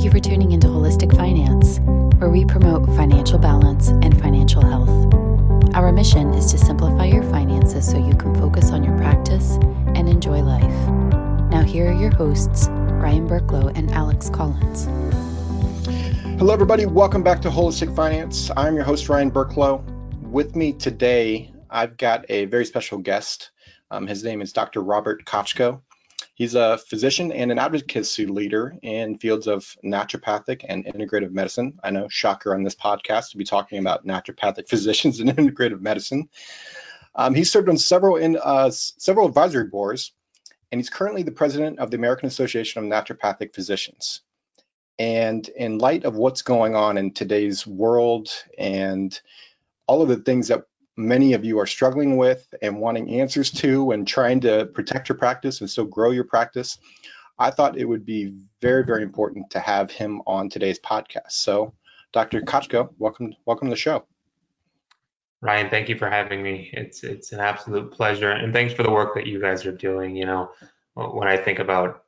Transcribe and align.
Thank 0.00 0.14
you 0.14 0.18
for 0.18 0.28
tuning 0.30 0.52
into 0.52 0.66
Holistic 0.66 1.14
Finance, 1.14 1.78
where 2.18 2.30
we 2.30 2.46
promote 2.46 2.86
financial 2.96 3.38
balance 3.38 3.88
and 3.88 4.18
financial 4.18 4.62
health. 4.64 4.88
Our 5.74 5.92
mission 5.92 6.32
is 6.32 6.50
to 6.52 6.56
simplify 6.56 7.04
your 7.04 7.22
finances 7.24 7.86
so 7.86 7.98
you 7.98 8.14
can 8.14 8.34
focus 8.36 8.70
on 8.70 8.82
your 8.82 8.96
practice 8.96 9.58
and 9.94 10.08
enjoy 10.08 10.40
life. 10.40 10.88
Now, 11.50 11.60
here 11.60 11.90
are 11.90 11.92
your 11.92 12.12
hosts, 12.12 12.68
Ryan 12.70 13.28
Burklow 13.28 13.76
and 13.76 13.90
Alex 13.90 14.30
Collins. 14.30 14.86
Hello, 16.38 16.54
everybody. 16.54 16.86
Welcome 16.86 17.22
back 17.22 17.42
to 17.42 17.50
Holistic 17.50 17.94
Finance. 17.94 18.50
I'm 18.56 18.76
your 18.76 18.84
host, 18.84 19.10
Ryan 19.10 19.30
Burklow. 19.30 19.84
With 20.22 20.56
me 20.56 20.72
today, 20.72 21.52
I've 21.68 21.98
got 21.98 22.24
a 22.30 22.46
very 22.46 22.64
special 22.64 22.96
guest. 22.96 23.50
Um, 23.90 24.06
his 24.06 24.24
name 24.24 24.40
is 24.40 24.54
Dr. 24.54 24.80
Robert 24.80 25.26
Kochko. 25.26 25.82
He's 26.40 26.54
a 26.54 26.78
physician 26.78 27.32
and 27.32 27.52
an 27.52 27.58
advocacy 27.58 28.24
leader 28.24 28.74
in 28.80 29.18
fields 29.18 29.46
of 29.46 29.76
naturopathic 29.84 30.64
and 30.66 30.86
integrative 30.86 31.32
medicine. 31.32 31.78
I 31.84 31.90
know, 31.90 32.08
shocker 32.08 32.54
on 32.54 32.62
this 32.62 32.74
podcast 32.74 33.32
to 33.32 33.36
be 33.36 33.44
talking 33.44 33.78
about 33.78 34.06
naturopathic 34.06 34.66
physicians 34.70 35.20
and 35.20 35.28
integrative 35.28 35.82
medicine. 35.82 36.30
Um, 37.14 37.34
he's 37.34 37.52
served 37.52 37.68
on 37.68 37.76
several 37.76 38.16
in 38.16 38.38
uh, 38.42 38.70
several 38.70 39.28
advisory 39.28 39.66
boards, 39.66 40.14
and 40.72 40.78
he's 40.78 40.88
currently 40.88 41.24
the 41.24 41.30
president 41.30 41.78
of 41.78 41.90
the 41.90 41.98
American 41.98 42.28
Association 42.28 42.82
of 42.82 42.90
Naturopathic 42.90 43.54
Physicians. 43.54 44.22
And 44.98 45.46
in 45.46 45.76
light 45.76 46.06
of 46.06 46.16
what's 46.16 46.40
going 46.40 46.74
on 46.74 46.96
in 46.96 47.12
today's 47.12 47.66
world 47.66 48.30
and 48.56 49.20
all 49.86 50.00
of 50.00 50.08
the 50.08 50.16
things 50.16 50.48
that 50.48 50.64
many 50.96 51.32
of 51.32 51.44
you 51.44 51.58
are 51.58 51.66
struggling 51.66 52.16
with 52.16 52.52
and 52.62 52.78
wanting 52.78 53.20
answers 53.20 53.50
to 53.50 53.92
and 53.92 54.06
trying 54.06 54.40
to 54.40 54.66
protect 54.66 55.08
your 55.08 55.16
practice 55.16 55.60
and 55.60 55.70
still 55.70 55.84
grow 55.84 56.10
your 56.10 56.24
practice, 56.24 56.78
I 57.38 57.50
thought 57.50 57.78
it 57.78 57.86
would 57.86 58.04
be 58.04 58.34
very, 58.60 58.84
very 58.84 59.02
important 59.02 59.50
to 59.50 59.60
have 59.60 59.90
him 59.90 60.20
on 60.26 60.48
today's 60.48 60.78
podcast. 60.78 61.32
So, 61.32 61.72
Dr. 62.12 62.42
Kochko, 62.42 62.90
welcome, 62.98 63.34
welcome 63.46 63.68
to 63.68 63.70
the 63.70 63.76
show. 63.76 64.04
Ryan, 65.40 65.70
thank 65.70 65.88
you 65.88 65.96
for 65.96 66.10
having 66.10 66.42
me. 66.42 66.68
It's 66.74 67.02
it's 67.02 67.32
an 67.32 67.40
absolute 67.40 67.90
pleasure, 67.90 68.30
and 68.30 68.52
thanks 68.52 68.74
for 68.74 68.82
the 68.82 68.90
work 68.90 69.14
that 69.14 69.26
you 69.26 69.40
guys 69.40 69.64
are 69.64 69.72
doing. 69.72 70.14
You 70.14 70.26
know, 70.26 70.50
when 70.94 71.28
I 71.28 71.38
think 71.38 71.60
about 71.60 72.04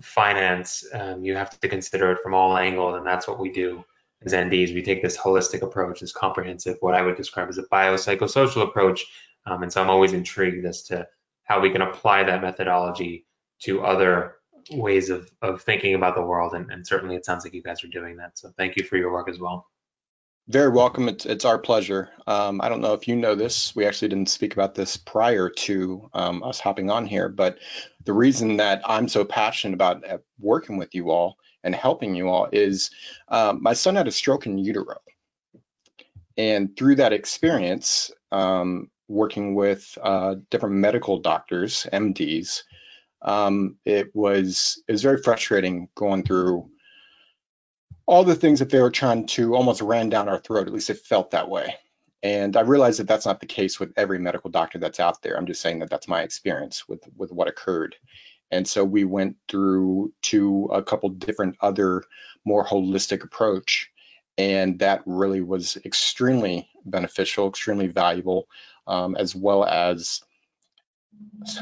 finance, 0.00 0.86
um, 0.94 1.22
you 1.22 1.36
have 1.36 1.60
to 1.60 1.68
consider 1.68 2.12
it 2.12 2.20
from 2.22 2.32
all 2.32 2.56
angles, 2.56 2.96
and 2.96 3.06
that's 3.06 3.28
what 3.28 3.38
we 3.38 3.50
do 3.52 3.84
as 4.24 4.32
NDs, 4.32 4.74
we 4.74 4.82
take 4.82 5.02
this 5.02 5.16
holistic 5.16 5.62
approach, 5.62 6.00
this 6.00 6.12
comprehensive, 6.12 6.76
what 6.80 6.94
I 6.94 7.02
would 7.02 7.16
describe 7.16 7.48
as 7.48 7.58
a 7.58 7.62
biopsychosocial 7.64 8.62
approach. 8.62 9.06
Um, 9.46 9.62
and 9.62 9.72
so 9.72 9.82
I'm 9.82 9.90
always 9.90 10.12
intrigued 10.12 10.66
as 10.66 10.82
to 10.84 11.06
how 11.44 11.60
we 11.60 11.70
can 11.70 11.82
apply 11.82 12.24
that 12.24 12.42
methodology 12.42 13.26
to 13.60 13.82
other 13.82 14.36
ways 14.70 15.10
of, 15.10 15.30
of 15.40 15.62
thinking 15.62 15.94
about 15.94 16.14
the 16.14 16.22
world. 16.22 16.54
And, 16.54 16.70
and 16.70 16.86
certainly 16.86 17.16
it 17.16 17.24
sounds 17.24 17.44
like 17.44 17.54
you 17.54 17.62
guys 17.62 17.82
are 17.82 17.88
doing 17.88 18.16
that. 18.16 18.38
So 18.38 18.52
thank 18.56 18.76
you 18.76 18.84
for 18.84 18.96
your 18.96 19.12
work 19.12 19.28
as 19.28 19.38
well. 19.38 19.66
Very 20.48 20.70
welcome. 20.70 21.08
It's, 21.08 21.26
it's 21.26 21.44
our 21.44 21.58
pleasure. 21.58 22.10
Um, 22.26 22.60
I 22.60 22.68
don't 22.68 22.80
know 22.80 22.94
if 22.94 23.06
you 23.06 23.14
know 23.14 23.34
this. 23.34 23.74
We 23.76 23.86
actually 23.86 24.08
didn't 24.08 24.30
speak 24.30 24.52
about 24.52 24.74
this 24.74 24.96
prior 24.96 25.48
to 25.48 26.10
um, 26.12 26.42
us 26.42 26.58
hopping 26.58 26.90
on 26.90 27.06
here, 27.06 27.28
but 27.28 27.58
the 28.04 28.12
reason 28.12 28.56
that 28.56 28.82
I'm 28.84 29.06
so 29.06 29.24
passionate 29.24 29.74
about 29.74 30.08
uh, 30.08 30.18
working 30.40 30.76
with 30.76 30.94
you 30.94 31.10
all 31.10 31.36
and 31.62 31.74
helping 31.74 32.14
you 32.14 32.28
all 32.28 32.48
is 32.52 32.90
um, 33.28 33.62
my 33.62 33.72
son 33.72 33.96
had 33.96 34.08
a 34.08 34.12
stroke 34.12 34.46
in 34.46 34.58
utero. 34.58 34.96
And 36.36 36.76
through 36.76 36.96
that 36.96 37.12
experience, 37.12 38.10
um, 38.32 38.90
working 39.08 39.54
with 39.54 39.98
uh, 40.00 40.36
different 40.50 40.76
medical 40.76 41.18
doctors, 41.18 41.86
MDs, 41.92 42.62
um, 43.22 43.76
it 43.84 44.14
was 44.14 44.82
it 44.88 44.92
was 44.92 45.02
very 45.02 45.22
frustrating 45.22 45.88
going 45.94 46.22
through 46.22 46.70
all 48.06 48.24
the 48.24 48.34
things 48.34 48.60
that 48.60 48.70
they 48.70 48.80
were 48.80 48.90
trying 48.90 49.26
to 49.26 49.54
almost 49.54 49.82
ran 49.82 50.08
down 50.08 50.28
our 50.28 50.38
throat. 50.38 50.66
At 50.66 50.72
least 50.72 50.90
it 50.90 50.98
felt 50.98 51.32
that 51.32 51.48
way. 51.48 51.76
And 52.22 52.56
I 52.56 52.62
realize 52.62 52.98
that 52.98 53.08
that's 53.08 53.26
not 53.26 53.40
the 53.40 53.46
case 53.46 53.80
with 53.80 53.92
every 53.96 54.18
medical 54.18 54.50
doctor 54.50 54.78
that's 54.78 55.00
out 55.00 55.22
there. 55.22 55.36
I'm 55.36 55.46
just 55.46 55.60
saying 55.60 55.80
that 55.80 55.90
that's 55.90 56.08
my 56.08 56.22
experience 56.22 56.88
with 56.88 57.02
with 57.16 57.32
what 57.32 57.48
occurred. 57.48 57.96
And 58.50 58.66
so 58.66 58.84
we 58.84 59.04
went 59.04 59.36
through 59.48 60.12
to 60.22 60.70
a 60.72 60.82
couple 60.82 61.08
different 61.10 61.56
other 61.60 62.02
more 62.44 62.64
holistic 62.64 63.24
approach. 63.24 63.90
And 64.38 64.78
that 64.78 65.02
really 65.06 65.40
was 65.40 65.76
extremely 65.84 66.68
beneficial, 66.84 67.48
extremely 67.48 67.88
valuable, 67.88 68.48
um, 68.86 69.14
as 69.16 69.34
well 69.34 69.64
as 69.64 70.22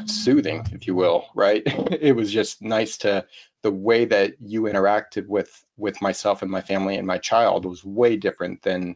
soothing, 0.05 0.65
if 0.71 0.87
you 0.87 0.95
will, 0.95 1.27
right? 1.35 1.63
it 1.65 2.15
was 2.15 2.31
just 2.31 2.61
nice 2.61 2.99
to 2.99 3.25
the 3.61 3.71
way 3.71 4.05
that 4.05 4.35
you 4.39 4.63
interacted 4.63 5.27
with 5.27 5.51
with 5.77 6.01
myself 6.01 6.41
and 6.41 6.51
my 6.51 6.61
family 6.61 6.95
and 6.95 7.07
my 7.07 7.17
child 7.17 7.65
was 7.65 7.83
way 7.83 8.15
different 8.15 8.61
than 8.61 8.95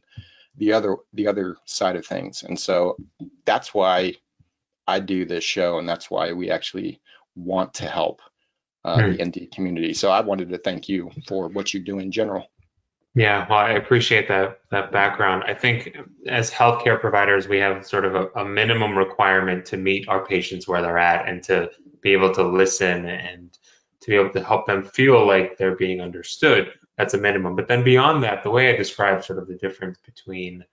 the 0.56 0.74
other 0.74 0.98
the 1.14 1.28
other 1.28 1.58
side 1.66 1.96
of 1.96 2.06
things. 2.06 2.44
And 2.44 2.60
so 2.60 2.98
that's 3.46 3.74
why 3.74 4.16
I 4.88 5.00
do 5.00 5.26
this 5.26 5.44
show 5.44 5.80
and 5.80 5.88
that's 5.88 6.10
why 6.10 6.34
we 6.34 6.50
actually 6.50 7.02
want 7.36 7.76
to 7.76 7.88
help 7.88 8.22
uh, 8.86 8.98
mm. 8.98 9.18
the 9.18 9.26
ND 9.26 9.52
community. 9.52 9.94
So 9.94 10.12
I 10.12 10.22
wanted 10.22 10.50
to 10.50 10.58
thank 10.58 10.90
you 10.90 11.12
for 11.28 11.48
what 11.48 11.74
you 11.74 11.80
do 11.80 12.00
in 12.00 12.12
general. 12.12 12.48
Yeah, 13.16 13.46
well, 13.48 13.60
I 13.60 13.72
appreciate 13.72 14.28
that 14.30 14.62
that 14.72 14.92
background. 14.92 15.44
I 15.46 15.54
think 15.54 15.96
as 16.28 16.50
healthcare 16.50 17.00
providers, 17.00 17.48
we 17.48 17.60
have 17.60 17.86
sort 17.86 18.06
of 18.06 18.16
a, 18.16 18.26
a, 18.40 18.46
minimum 18.46 18.98
requirement 18.98 19.66
to 19.68 19.78
meet 19.78 20.10
our 20.10 20.26
patients 20.26 20.68
where 20.68 20.82
they're 20.82 20.98
at 20.98 21.28
and 21.28 21.44
to 21.44 21.70
be 22.02 22.14
able 22.14 22.34
to 22.34 22.44
listen 22.44 23.06
and 23.06 23.56
to 24.02 24.10
be 24.10 24.16
able 24.16 24.32
to 24.32 24.44
help 24.44 24.66
them 24.66 24.84
feel 24.84 25.28
like 25.28 25.58
they're 25.58 25.76
being 25.76 26.02
understood. 26.02 26.74
That's 26.98 27.14
a 27.14 27.20
minimum. 27.20 27.56
But 27.56 27.68
then 27.68 27.84
beyond 27.84 28.24
that, 28.24 28.42
the 28.42 28.50
way 28.50 28.74
I 28.74 28.78
describe 28.78 29.24
sort 29.24 29.38
of 29.38 29.48
the 29.48 29.58
difference 29.58 30.00
between 30.04 30.66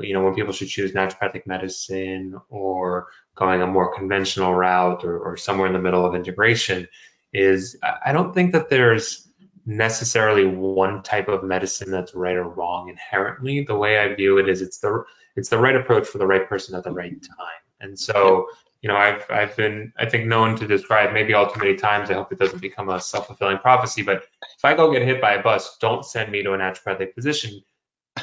you 0.00 0.12
know, 0.12 0.22
when 0.22 0.34
people 0.34 0.52
should 0.52 0.68
choose 0.68 0.92
naturopathic 0.92 1.46
medicine 1.46 2.38
or 2.50 3.08
going 3.34 3.62
a 3.62 3.66
more 3.66 3.94
conventional 3.94 4.54
route 4.54 5.04
or, 5.04 5.18
or 5.18 5.36
somewhere 5.36 5.66
in 5.66 5.72
the 5.72 5.78
middle 5.78 6.04
of 6.04 6.14
integration 6.14 6.86
is 7.32 7.76
I 7.82 8.12
don't 8.12 8.34
think 8.34 8.52
that 8.52 8.68
there's 8.68 9.28
necessarily 9.64 10.46
one 10.46 11.02
type 11.02 11.28
of 11.28 11.44
medicine 11.44 11.90
that's 11.90 12.14
right 12.14 12.36
or 12.36 12.48
wrong 12.48 12.88
inherently. 12.88 13.64
The 13.64 13.76
way 13.76 13.98
I 13.98 14.14
view 14.14 14.38
it 14.38 14.48
is 14.48 14.62
it's 14.62 14.78
the 14.78 15.04
it's 15.36 15.50
the 15.50 15.58
right 15.58 15.76
approach 15.76 16.06
for 16.06 16.18
the 16.18 16.26
right 16.26 16.48
person 16.48 16.74
at 16.74 16.84
the 16.84 16.90
right 16.90 17.22
time. 17.22 17.62
And 17.80 17.98
so, 17.98 18.46
you 18.82 18.88
know, 18.88 18.96
I've 18.96 19.24
I've 19.30 19.56
been 19.56 19.92
I 19.98 20.08
think 20.08 20.26
known 20.26 20.56
to 20.56 20.66
describe 20.66 21.12
maybe 21.12 21.34
all 21.34 21.50
too 21.50 21.60
many 21.60 21.76
times. 21.76 22.10
I 22.10 22.14
hope 22.14 22.32
it 22.32 22.38
doesn't 22.38 22.62
become 22.62 22.88
a 22.88 23.00
self-fulfilling 23.00 23.58
prophecy. 23.58 24.02
But 24.02 24.24
if 24.56 24.64
I 24.64 24.74
go 24.74 24.92
get 24.92 25.02
hit 25.02 25.20
by 25.20 25.34
a 25.34 25.42
bus, 25.42 25.76
don't 25.78 26.04
send 26.04 26.32
me 26.32 26.42
to 26.42 26.54
a 26.54 26.58
naturopathic 26.58 27.14
physician 27.14 27.62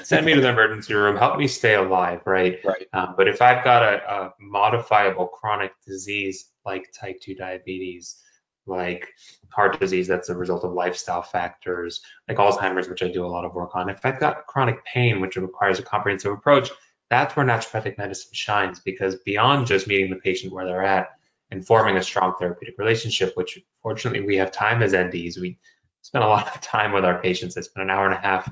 send 0.03 0.25
me 0.25 0.33
to 0.33 0.41
the 0.41 0.49
emergency 0.49 0.93
room, 0.93 1.17
help 1.17 1.37
me 1.37 1.47
stay 1.47 1.75
alive, 1.75 2.21
right? 2.25 2.59
Right. 2.63 2.87
Um, 2.93 3.15
but 3.17 3.27
if 3.27 3.41
I've 3.41 3.63
got 3.63 3.83
a, 3.83 4.13
a, 4.13 4.33
modifiable 4.39 5.27
chronic 5.27 5.71
disease 5.85 6.49
like 6.65 6.91
type 6.93 7.21
2 7.21 7.35
diabetes, 7.35 8.21
like 8.65 9.07
heart 9.49 9.79
disease 9.79 10.07
that's 10.07 10.29
a 10.29 10.35
result 10.35 10.63
of 10.63 10.73
lifestyle 10.73 11.21
factors, 11.21 12.01
like 12.27 12.37
Alzheimer's, 12.37 12.89
which 12.89 13.03
I 13.03 13.09
do 13.09 13.25
a 13.25 13.27
lot 13.27 13.45
of 13.45 13.53
work 13.53 13.75
on, 13.75 13.89
if 13.89 14.05
I've 14.05 14.19
got 14.19 14.47
chronic 14.47 14.83
pain, 14.85 15.21
which 15.21 15.35
requires 15.35 15.79
a 15.79 15.83
comprehensive 15.83 16.31
approach, 16.31 16.69
that's 17.09 17.35
where 17.35 17.45
naturopathic 17.45 17.97
medicine 17.97 18.31
shines 18.33 18.79
because 18.79 19.15
beyond 19.17 19.67
just 19.67 19.87
meeting 19.87 20.09
the 20.09 20.15
patient 20.15 20.51
where 20.51 20.65
they're 20.65 20.83
at 20.83 21.09
and 21.51 21.65
forming 21.65 21.97
a 21.97 22.03
strong 22.03 22.33
therapeutic 22.39 22.77
relationship, 22.79 23.33
which 23.35 23.59
fortunately 23.81 24.21
we 24.21 24.37
have 24.37 24.51
time 24.51 24.81
as 24.81 24.93
NDs, 24.93 25.39
we 25.39 25.59
spend 26.01 26.23
a 26.23 26.27
lot 26.27 26.53
of 26.55 26.61
time 26.61 26.91
with 26.91 27.05
our 27.05 27.21
patients. 27.21 27.57
I 27.57 27.61
spend 27.61 27.89
an 27.89 27.95
hour 27.95 28.05
and 28.05 28.15
a 28.15 28.17
half 28.17 28.49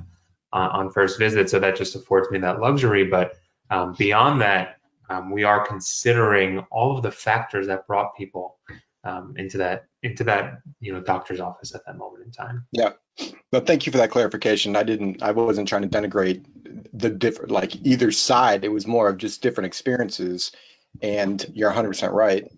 uh, 0.54 0.70
on 0.72 0.92
first 0.92 1.20
visit. 1.20 1.50
So 1.50 1.60
that 1.60 1.76
just 1.76 1.96
affords 1.96 2.30
me 2.32 2.40
that 2.40 2.60
luxury. 2.60 3.06
But 3.06 3.34
um, 3.70 3.94
beyond 3.98 4.42
that, 4.42 4.78
um, 5.10 5.32
we 5.32 5.44
are 5.44 5.66
considering 5.66 6.60
all 6.72 6.96
of 6.96 7.04
the 7.04 7.12
factors 7.12 7.68
that 7.68 7.88
brought 7.88 8.16
people 8.16 8.58
um, 9.04 9.34
into 9.36 9.58
that 9.58 9.86
into 10.02 10.24
that 10.26 10.60
you 10.80 10.94
know 10.94 11.02
doctor's 11.02 11.42
office 11.42 11.76
at 11.76 11.86
that 11.86 11.98
moment 11.98 12.26
in 12.26 12.32
time. 12.32 12.66
Yeah, 12.72 12.92
but 13.52 13.68
thank 13.68 13.86
you 13.86 13.92
for 13.92 13.98
that 13.98 14.12
clarification. 14.12 14.76
I 14.76 14.84
didn't, 14.84 15.22
I 15.22 15.32
wasn't 15.32 15.68
trying 15.68 15.88
to 15.88 15.88
denigrate 15.88 16.46
the 16.94 17.10
different 17.10 17.52
like 17.52 17.76
either 17.86 18.12
side. 18.12 18.64
It 18.64 18.70
was 18.70 18.88
more 18.88 19.10
of 19.10 19.18
just 19.18 19.42
different 19.42 19.68
experiences. 19.68 20.52
And 21.02 21.44
you're 21.54 21.72
100% 21.72 22.12
right. 22.12 22.52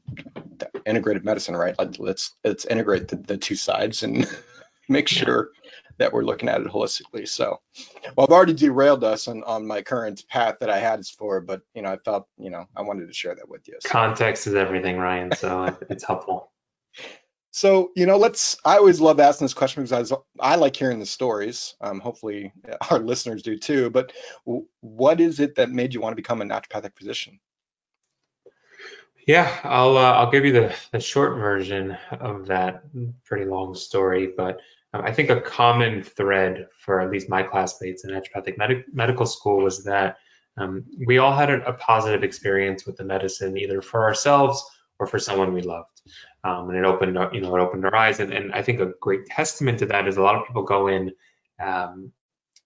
Integrated 0.86 1.24
medicine, 1.24 1.56
right? 1.56 1.76
Let's 2.00 2.34
let's 2.44 2.66
integrate 2.66 3.08
the, 3.08 3.16
the 3.16 3.38
two 3.38 3.56
sides 3.56 4.04
and 4.04 4.28
make 4.90 5.08
sure 5.08 5.50
that 5.98 6.12
we're 6.12 6.24
looking 6.24 6.50
at 6.50 6.62
it 6.62 6.68
holistically. 6.68 7.28
So, 7.28 7.60
well, 8.16 8.28
I've 8.28 8.34
already 8.34 8.54
derailed 8.54 9.04
us 9.04 9.28
on, 9.28 9.44
on 9.44 9.66
my 9.66 9.82
current 9.82 10.24
path 10.30 10.56
that 10.60 10.70
I 10.70 10.80
had 10.80 11.00
is 11.00 11.10
for, 11.10 11.42
but 11.42 11.62
you 11.74 11.82
know, 11.82 11.92
I 11.92 11.98
felt, 11.98 12.28
you 12.38 12.50
know, 12.50 12.68
I 12.76 12.82
wanted 12.82 13.08
to 13.08 13.14
share 13.14 13.36
that 13.36 13.50
with 13.50 13.68
you. 13.68 13.76
So. 13.80 13.90
Context 13.90 14.48
is 14.48 14.56
everything, 14.56 14.98
Ryan. 14.98 15.32
So 15.36 15.78
it's 15.90 16.04
helpful. 16.04 16.52
So, 17.52 17.92
you 17.96 18.06
know, 18.06 18.18
let's, 18.18 18.58
I 18.66 18.76
always 18.78 19.00
love 19.00 19.22
asking 19.22 19.46
this 19.46 19.54
question 19.54 19.84
because 19.84 20.12
I, 20.12 20.18
I 20.40 20.56
like 20.56 20.76
hearing 20.76 21.00
the 21.00 21.06
stories. 21.06 21.76
Um, 21.80 22.02
hopefully 22.02 22.52
our 22.92 23.00
listeners 23.00 23.44
do 23.44 23.58
too, 23.58 23.90
but 23.90 24.12
what 24.82 25.22
is 25.22 25.40
it 25.40 25.56
that 25.56 25.70
made 25.70 25.94
you 25.94 26.02
want 26.02 26.12
to 26.12 26.22
become 26.22 26.42
a 26.42 26.46
naturopathic 26.46 26.98
physician? 26.98 27.40
Yeah, 29.26 29.52
I'll 29.64 29.98
uh, 29.98 30.14
I'll 30.14 30.30
give 30.30 30.46
you 30.46 30.52
the, 30.52 30.76
the 30.92 31.00
short 31.00 31.38
version 31.38 31.98
of 32.12 32.46
that 32.48 32.84
pretty 33.24 33.46
long 33.46 33.74
story, 33.74 34.32
but 34.38 34.60
um, 34.96 35.02
I 35.04 35.12
think 35.12 35.30
a 35.30 35.42
common 35.42 36.04
thread 36.04 36.68
for 36.78 37.02
at 37.02 37.12
least 37.12 37.30
my 37.30 37.44
classmates 37.44 38.06
in 38.06 38.12
naturopathic 38.12 38.58
med- 38.58 38.86
medical 38.94 39.26
school 39.26 39.62
was 39.62 39.84
that 39.84 40.18
um, 40.58 40.86
we 41.06 41.18
all 41.18 41.36
had 41.36 41.50
a, 41.50 41.66
a, 41.68 41.74
positive 41.74 42.24
experience 42.24 42.86
with 42.86 42.96
the 42.96 43.04
medicine, 43.04 43.58
either 43.58 43.82
for 43.82 44.06
ourselves 44.06 44.64
or 45.00 45.06
for 45.06 45.20
someone 45.20 45.54
we 45.54 45.62
loved. 45.62 46.02
Um, 46.46 46.70
and 46.70 46.78
it 46.78 46.86
opened, 46.86 47.18
you 47.34 47.42
know, 47.42 47.54
it 47.58 47.60
opened 47.60 47.84
our 47.84 47.96
eyes. 47.96 48.22
And, 48.22 48.32
and, 48.32 48.54
I 48.54 48.62
think 48.62 48.80
a 48.80 48.94
great 49.02 49.26
testament 49.26 49.80
to 49.80 49.88
that 49.88 50.08
is 50.08 50.16
a 50.16 50.22
lot 50.22 50.36
of 50.36 50.48
people 50.48 50.64
go 50.64 50.88
in 50.88 51.12
um, 51.62 52.14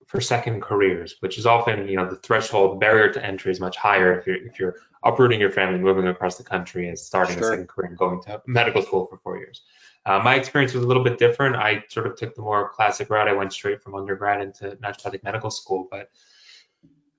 for 0.09 0.19
second 0.19 0.63
careers, 0.63 1.15
which 1.19 1.37
is 1.37 1.45
often, 1.45 1.87
you 1.87 1.95
know, 1.95 2.09
the 2.09 2.15
threshold 2.15 2.79
barrier 2.79 3.13
to 3.13 3.23
entry 3.23 3.51
is 3.51 3.59
much 3.59 3.77
higher 3.77 4.17
if 4.17 4.25
you're 4.25 4.43
if 4.43 4.59
you're 4.59 4.75
uprooting 5.03 5.39
your 5.39 5.51
family, 5.51 5.79
moving 5.79 6.07
across 6.07 6.35
the 6.35 6.43
country, 6.43 6.89
and 6.89 6.97
starting 6.97 7.37
sure. 7.37 7.43
a 7.43 7.51
second 7.51 7.69
career 7.69 7.89
and 7.89 7.97
going 7.97 8.19
to 8.23 8.41
medical 8.47 8.81
school 8.81 9.05
for 9.05 9.17
four 9.17 9.37
years. 9.37 9.61
Uh, 10.07 10.19
my 10.19 10.33
experience 10.33 10.73
was 10.73 10.83
a 10.83 10.87
little 10.87 11.03
bit 11.03 11.19
different. 11.19 11.55
I 11.55 11.83
sort 11.89 12.07
of 12.07 12.15
took 12.15 12.33
the 12.33 12.41
more 12.41 12.69
classic 12.69 13.11
route. 13.11 13.27
I 13.27 13.33
went 13.33 13.53
straight 13.53 13.83
from 13.83 13.93
undergrad 13.93 14.41
into 14.41 14.75
naturopathic 14.77 15.23
medical 15.23 15.51
school, 15.51 15.87
but 15.91 16.09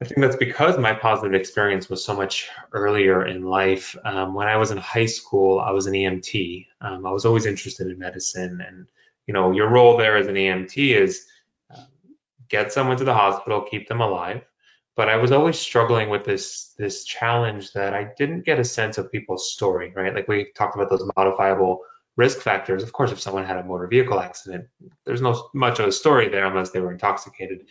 I 0.03 0.07
think 0.07 0.21
that's 0.21 0.35
because 0.35 0.77
my 0.77 0.93
positive 0.93 1.35
experience 1.35 1.89
was 1.89 2.05
so 2.05 2.17
much 2.17 2.49
earlier 2.73 3.25
in 3.25 3.45
life. 3.45 3.95
Um, 4.05 4.35
when 4.35 4.49
I 4.49 4.57
was 4.57 4.73
in 4.73 4.79
high 4.79 5.07
school, 5.07 5.61
I 5.61 5.71
was 5.71 5.87
an 5.87 5.93
EMT. 5.93 6.67
Um, 6.81 7.07
I 7.07 7.13
was 7.13 7.25
always 7.25 7.47
interested 7.47 7.87
in 7.87 8.01
medicine, 8.01 8.61
and 8.67 8.89
you 9.29 9.35
know, 9.35 9.53
your 9.53 9.69
role 9.69 9.97
there 9.97 10.17
as 10.17 10.27
an 10.27 10.35
EMT 10.35 11.01
is 11.01 11.29
get 12.51 12.73
someone 12.73 12.97
to 12.99 13.05
the 13.05 13.15
hospital, 13.15 13.63
keep 13.63 13.89
them 13.89 14.01
alive. 14.01 14.43
But 14.97 15.09
I 15.09 15.17
was 15.17 15.33
always 15.33 15.59
struggling 15.59 16.11
with 16.11 16.25
this 16.25 16.75
this 16.77 17.05
challenge 17.05 17.73
that 17.73 17.95
I 17.95 18.09
didn't 18.19 18.45
get 18.45 18.59
a 18.59 18.65
sense 18.65 18.99
of 18.99 19.13
people's 19.13 19.53
story, 19.53 19.93
right? 19.95 20.15
Like 20.15 20.29
we 20.29 20.53
talked 20.55 20.75
about 20.75 20.91
those 20.91 21.09
modifiable 21.17 21.81
risk 22.17 22.41
factors. 22.41 22.83
Of 22.83 22.93
course, 22.93 23.13
if 23.13 23.21
someone 23.21 23.45
had 23.45 23.57
a 23.57 23.65
motor 23.65 23.87
vehicle 23.87 24.21
accident, 24.21 24.67
there's 25.07 25.23
no 25.23 25.49
much 25.55 25.79
of 25.79 25.87
a 25.87 25.93
story 25.93 26.29
there 26.29 26.45
unless 26.45 26.71
they 26.71 26.81
were 26.81 26.93
intoxicated 26.93 27.67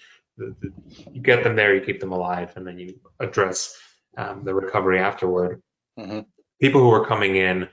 you 1.11 1.21
get 1.21 1.43
them 1.43 1.55
there, 1.55 1.75
you 1.75 1.81
keep 1.81 1.99
them 1.99 2.11
alive, 2.11 2.53
and 2.55 2.65
then 2.65 2.79
you 2.79 2.99
address 3.19 3.77
um, 4.17 4.43
the 4.43 4.53
recovery 4.53 4.99
afterward. 4.99 5.61
Mm-hmm. 5.97 6.21
People 6.61 6.81
who 6.81 6.89
were 6.89 7.05
coming 7.05 7.35
in 7.35 7.67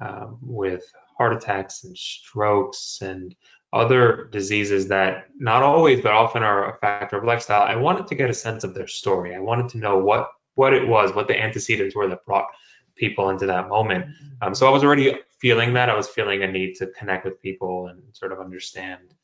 um, 0.00 0.38
with 0.42 0.84
heart 1.16 1.34
attacks 1.34 1.84
and 1.84 1.96
strokes 1.96 2.98
and 3.02 3.34
other 3.72 4.28
diseases 4.32 4.88
that 4.88 5.26
not 5.38 5.62
always 5.62 6.00
but 6.00 6.12
often 6.12 6.42
are 6.42 6.74
a 6.74 6.78
factor 6.78 7.16
of 7.16 7.24
lifestyle 7.24 7.62
i 7.62 7.76
wanted 7.76 8.06
to 8.06 8.14
get 8.14 8.30
a 8.30 8.34
sense 8.34 8.64
of 8.64 8.74
their 8.74 8.86
story 8.86 9.34
i 9.34 9.38
wanted 9.38 9.68
to 9.68 9.78
know 9.78 9.98
what 9.98 10.28
what 10.54 10.72
it 10.74 10.86
was 10.86 11.14
what 11.14 11.28
the 11.28 11.38
antecedents 11.38 11.94
were 11.94 12.08
that 12.08 12.24
brought 12.26 12.46
people 12.96 13.30
into 13.30 13.46
that 13.46 13.68
moment 13.68 14.04
um, 14.42 14.54
so 14.54 14.66
i 14.66 14.70
was 14.70 14.84
already 14.84 15.14
feeling 15.40 15.72
that 15.72 15.88
i 15.88 15.96
was 15.96 16.08
feeling 16.08 16.42
a 16.42 16.50
need 16.50 16.74
to 16.74 16.86
connect 16.88 17.24
with 17.24 17.40
people 17.40 17.88
and 17.88 18.02
sort 18.12 18.32
of 18.32 18.40
understand 18.40 19.14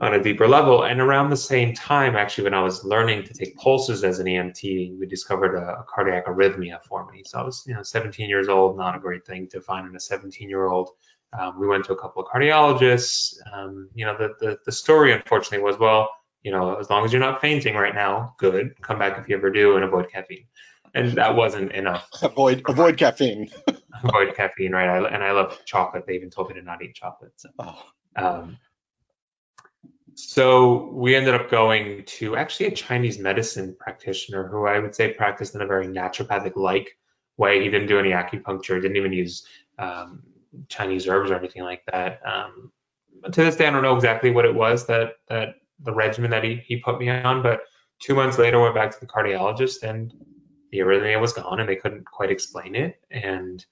on 0.00 0.14
a 0.14 0.22
deeper 0.22 0.48
level. 0.48 0.84
And 0.84 1.00
around 1.00 1.30
the 1.30 1.36
same 1.36 1.74
time, 1.74 2.16
actually, 2.16 2.44
when 2.44 2.54
I 2.54 2.62
was 2.62 2.84
learning 2.84 3.24
to 3.24 3.34
take 3.34 3.56
pulses 3.56 4.04
as 4.04 4.18
an 4.18 4.26
EMT, 4.26 4.98
we 4.98 5.06
discovered 5.06 5.56
a, 5.56 5.80
a 5.80 5.84
cardiac 5.88 6.26
arrhythmia 6.26 6.82
for 6.82 7.10
me. 7.10 7.22
So 7.24 7.38
I 7.38 7.42
was, 7.42 7.64
you 7.66 7.74
know, 7.74 7.82
17 7.82 8.28
years 8.28 8.48
old, 8.48 8.76
not 8.76 8.96
a 8.96 8.98
great 8.98 9.26
thing 9.26 9.48
to 9.48 9.60
find 9.60 9.88
in 9.88 9.94
a 9.94 10.00
17 10.00 10.48
year 10.48 10.66
old. 10.66 10.90
Um, 11.38 11.58
we 11.58 11.66
went 11.66 11.84
to 11.86 11.92
a 11.92 11.96
couple 11.96 12.22
of 12.22 12.28
cardiologists. 12.28 13.34
Um, 13.52 13.88
you 13.94 14.06
know, 14.06 14.16
the, 14.16 14.34
the, 14.40 14.58
the 14.64 14.72
story, 14.72 15.12
unfortunately, 15.12 15.64
was 15.64 15.78
well, 15.78 16.10
you 16.42 16.52
know, 16.52 16.74
as 16.76 16.90
long 16.90 17.04
as 17.04 17.12
you're 17.12 17.20
not 17.20 17.40
fainting 17.40 17.74
right 17.74 17.94
now, 17.94 18.34
good. 18.38 18.80
Come 18.82 18.98
back 18.98 19.18
if 19.18 19.28
you 19.28 19.36
ever 19.36 19.50
do, 19.50 19.76
and 19.76 19.84
avoid 19.84 20.10
caffeine. 20.10 20.46
And 20.94 21.12
that 21.12 21.34
wasn't 21.34 21.72
enough. 21.72 22.08
Avoid 22.22 22.62
avoid 22.68 22.96
caffeine. 22.96 23.50
avoid 24.04 24.36
caffeine, 24.36 24.70
right? 24.70 24.88
I, 24.88 25.08
and 25.08 25.24
I 25.24 25.32
love 25.32 25.58
chocolate. 25.64 26.04
They 26.06 26.14
even 26.14 26.30
told 26.30 26.48
me 26.48 26.54
to 26.54 26.62
not 26.62 26.82
eat 26.82 26.94
chocolate. 26.94 27.32
So. 27.36 27.48
Oh. 27.58 27.82
Um, 28.14 28.58
so 30.14 30.90
we 30.92 31.16
ended 31.16 31.34
up 31.34 31.50
going 31.50 32.04
to 32.04 32.36
actually 32.36 32.66
a 32.66 32.70
Chinese 32.70 33.18
medicine 33.18 33.74
practitioner 33.76 34.46
who 34.46 34.66
I 34.66 34.78
would 34.78 34.94
say 34.94 35.12
practiced 35.12 35.56
in 35.56 35.62
a 35.62 35.66
very 35.66 35.88
naturopathic 35.88 36.54
like 36.54 36.96
way. 37.36 37.62
He 37.62 37.70
didn't 37.70 37.88
do 37.88 37.98
any 37.98 38.10
acupuncture, 38.10 38.80
didn't 38.80 38.96
even 38.96 39.12
use 39.12 39.44
um, 39.78 40.22
Chinese 40.68 41.08
herbs 41.08 41.30
or 41.30 41.34
anything 41.34 41.62
like 41.62 41.82
that. 41.92 42.20
Um, 42.26 42.72
to 43.24 43.44
this 43.44 43.56
day, 43.56 43.66
I 43.66 43.70
don't 43.70 43.82
know 43.82 43.96
exactly 43.96 44.30
what 44.30 44.44
it 44.44 44.54
was 44.54 44.86
that 44.86 45.14
that 45.28 45.56
the 45.80 45.92
regimen 45.92 46.30
that 46.30 46.44
he, 46.44 46.56
he 46.66 46.76
put 46.76 46.98
me 46.98 47.08
on, 47.10 47.42
but 47.42 47.62
two 48.00 48.14
months 48.14 48.38
later, 48.38 48.58
I 48.58 48.62
went 48.62 48.74
back 48.74 48.90
to 48.92 49.00
the 49.00 49.06
cardiologist 49.06 49.82
and 49.82 50.12
the 50.70 50.78
arrhythmia 50.78 51.20
was 51.20 51.32
gone 51.32 51.60
and 51.60 51.68
they 51.68 51.76
couldn't 51.76 52.04
quite 52.04 52.30
explain 52.30 52.74
it. 52.74 53.00
And 53.10 53.64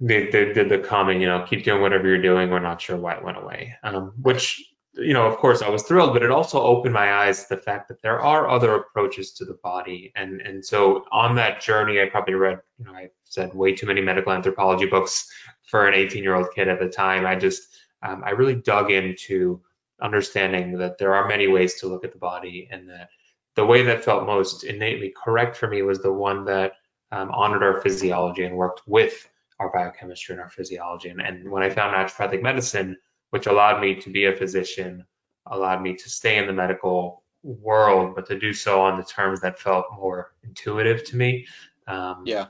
they, 0.00 0.30
they 0.30 0.52
did 0.52 0.68
the 0.68 0.78
comment, 0.78 1.20
you 1.20 1.26
know, 1.26 1.44
keep 1.48 1.64
doing 1.64 1.82
whatever 1.82 2.08
you're 2.08 2.22
doing. 2.22 2.50
We're 2.50 2.60
not 2.60 2.80
sure 2.80 2.96
why 2.96 3.14
it 3.14 3.24
went 3.24 3.36
away, 3.36 3.74
um, 3.82 4.12
which 4.20 4.64
you 4.94 5.12
know, 5.12 5.26
of 5.26 5.36
course, 5.36 5.62
I 5.62 5.68
was 5.68 5.84
thrilled, 5.84 6.12
but 6.12 6.22
it 6.22 6.30
also 6.30 6.60
opened 6.60 6.94
my 6.94 7.12
eyes 7.12 7.44
to 7.44 7.54
the 7.54 7.60
fact 7.60 7.88
that 7.88 8.02
there 8.02 8.20
are 8.20 8.48
other 8.48 8.74
approaches 8.74 9.32
to 9.34 9.44
the 9.44 9.58
body, 9.62 10.12
and 10.16 10.40
and 10.40 10.64
so 10.64 11.04
on 11.12 11.36
that 11.36 11.60
journey, 11.60 12.00
I 12.00 12.06
probably 12.06 12.34
read, 12.34 12.60
you 12.78 12.84
know, 12.86 12.92
I 12.92 13.10
said 13.24 13.54
way 13.54 13.74
too 13.74 13.86
many 13.86 14.00
medical 14.00 14.32
anthropology 14.32 14.86
books 14.86 15.30
for 15.62 15.86
an 15.86 15.94
18 15.94 16.22
year 16.24 16.34
old 16.34 16.48
kid 16.54 16.68
at 16.68 16.80
the 16.80 16.88
time. 16.88 17.24
I 17.24 17.36
just, 17.36 17.68
um, 18.02 18.22
I 18.24 18.30
really 18.30 18.56
dug 18.56 18.90
into 18.90 19.60
understanding 20.02 20.78
that 20.78 20.98
there 20.98 21.14
are 21.14 21.28
many 21.28 21.46
ways 21.46 21.74
to 21.80 21.86
look 21.86 22.04
at 22.04 22.12
the 22.12 22.18
body, 22.18 22.68
and 22.70 22.88
that 22.90 23.10
the 23.54 23.66
way 23.66 23.82
that 23.82 24.04
felt 24.04 24.26
most 24.26 24.64
innately 24.64 25.14
correct 25.16 25.56
for 25.56 25.68
me 25.68 25.82
was 25.82 26.00
the 26.00 26.12
one 26.12 26.44
that 26.46 26.72
um, 27.12 27.30
honored 27.30 27.62
our 27.62 27.80
physiology 27.80 28.44
and 28.44 28.56
worked 28.56 28.82
with 28.86 29.28
our 29.60 29.70
biochemistry 29.72 30.34
and 30.34 30.42
our 30.42 30.48
physiology. 30.48 31.10
And, 31.10 31.20
and 31.20 31.50
when 31.50 31.62
I 31.62 31.70
found 31.70 31.94
naturopathic 31.94 32.42
medicine 32.42 32.96
which 33.30 33.46
allowed 33.46 33.80
me 33.80 33.94
to 33.96 34.10
be 34.10 34.26
a 34.26 34.36
physician, 34.36 35.04
allowed 35.46 35.82
me 35.82 35.94
to 35.94 36.08
stay 36.08 36.38
in 36.38 36.46
the 36.46 36.52
medical 36.52 37.22
world, 37.42 38.14
but 38.14 38.26
to 38.26 38.38
do 38.38 38.52
so 38.52 38.82
on 38.82 38.98
the 38.98 39.04
terms 39.04 39.40
that 39.40 39.58
felt 39.58 39.86
more 39.94 40.32
intuitive 40.42 41.04
to 41.04 41.16
me. 41.16 41.46
Um, 41.86 42.22
yeah. 42.26 42.46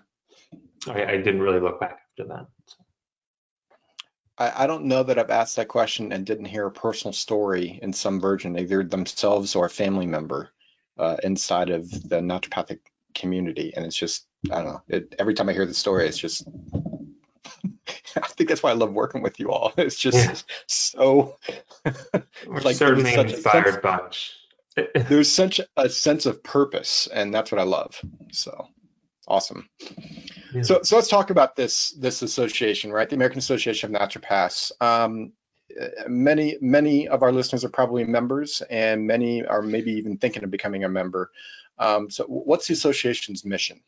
I, 0.89 1.05
I, 1.05 1.17
didn't 1.19 1.41
really 1.41 1.61
look 1.61 1.79
back 1.79 2.01
after 2.11 2.29
that. 2.29 2.47
So. 2.67 2.77
I, 4.39 4.65
I 4.65 4.67
don't 4.67 4.87
know 4.87 5.03
that 5.03 5.19
I've 5.19 5.31
asked 5.31 5.57
that 5.57 5.69
question 5.69 6.13
and 6.13 6.27
didn't 6.27 6.47
hear 6.47 6.67
a 6.67 6.73
personal 6.73 7.13
story 7.13 7.79
in 7.81 7.93
some 7.93 8.21
version, 8.21 8.59
either 8.59 8.83
themselves 8.83 9.55
or 9.55 9.67
a 9.67 9.71
family 9.71 10.07
member 10.07 10.51
uh, 10.99 11.17
inside 11.23 11.71
of 11.71 11.91
the 11.91 12.21
naturopathic 12.21 12.81
community. 13.15 13.73
And 13.77 13.87
it's 13.87 13.97
just, 13.97 14.27
I 14.51 14.57
don't 14.57 14.73
know, 14.73 14.83
it, 14.89 15.15
every 15.19 15.35
time 15.35 15.49
I 15.49 15.53
hear 15.53 15.67
the 15.67 15.75
story, 15.75 16.09
it's 16.09 16.19
just 16.19 16.47
I 18.17 18.27
think 18.27 18.49
that's 18.49 18.63
why 18.63 18.71
I 18.71 18.75
love 18.75 18.93
working 18.93 19.23
with 19.23 19.39
you 19.39 19.51
all. 19.51 19.73
It's 19.79 19.97
just 19.97 20.17
yeah. 20.17 20.35
so 20.67 21.37
We're 22.47 22.61
like 22.61 22.77
certainly 22.77 23.15
an 23.15 23.29
inspired 23.29 23.65
sense, 23.67 23.77
bunch. 23.83 24.37
there's 24.95 25.31
such 25.31 25.61
a 25.77 25.89
sense 25.89 26.27
of 26.27 26.43
purpose, 26.43 27.09
and 27.13 27.35
that's 27.35 27.51
what 27.51 27.61
I 27.61 27.65
love. 27.65 28.01
So 28.33 28.69
awesome. 29.27 29.69
Yeah. 30.55 30.63
So 30.63 30.81
so 30.83 30.97
let's 30.97 31.09
talk 31.09 31.31
about 31.31 31.57
this 31.57 31.91
this 31.91 32.23
association, 32.23 32.93
right? 32.93 33.09
The 33.09 33.17
American 33.17 33.39
Association 33.39 33.95
of 33.95 34.01
Naturopaths. 34.01 34.73
Um, 34.81 35.33
many 36.07 36.57
many 36.61 37.09
of 37.09 37.23
our 37.23 37.33
listeners 37.33 37.65
are 37.65 37.71
probably 37.71 38.05
members, 38.05 38.63
and 38.69 39.07
many 39.07 39.45
are 39.45 39.63
maybe 39.63 39.93
even 39.93 40.19
thinking 40.19 40.45
of 40.45 40.51
becoming 40.51 40.85
a 40.85 40.89
member. 40.89 41.31
Um, 41.79 42.11
so 42.11 42.25
what's 42.25 42.69
the 42.69 42.75
association's 42.75 43.45
mission? 43.45 43.81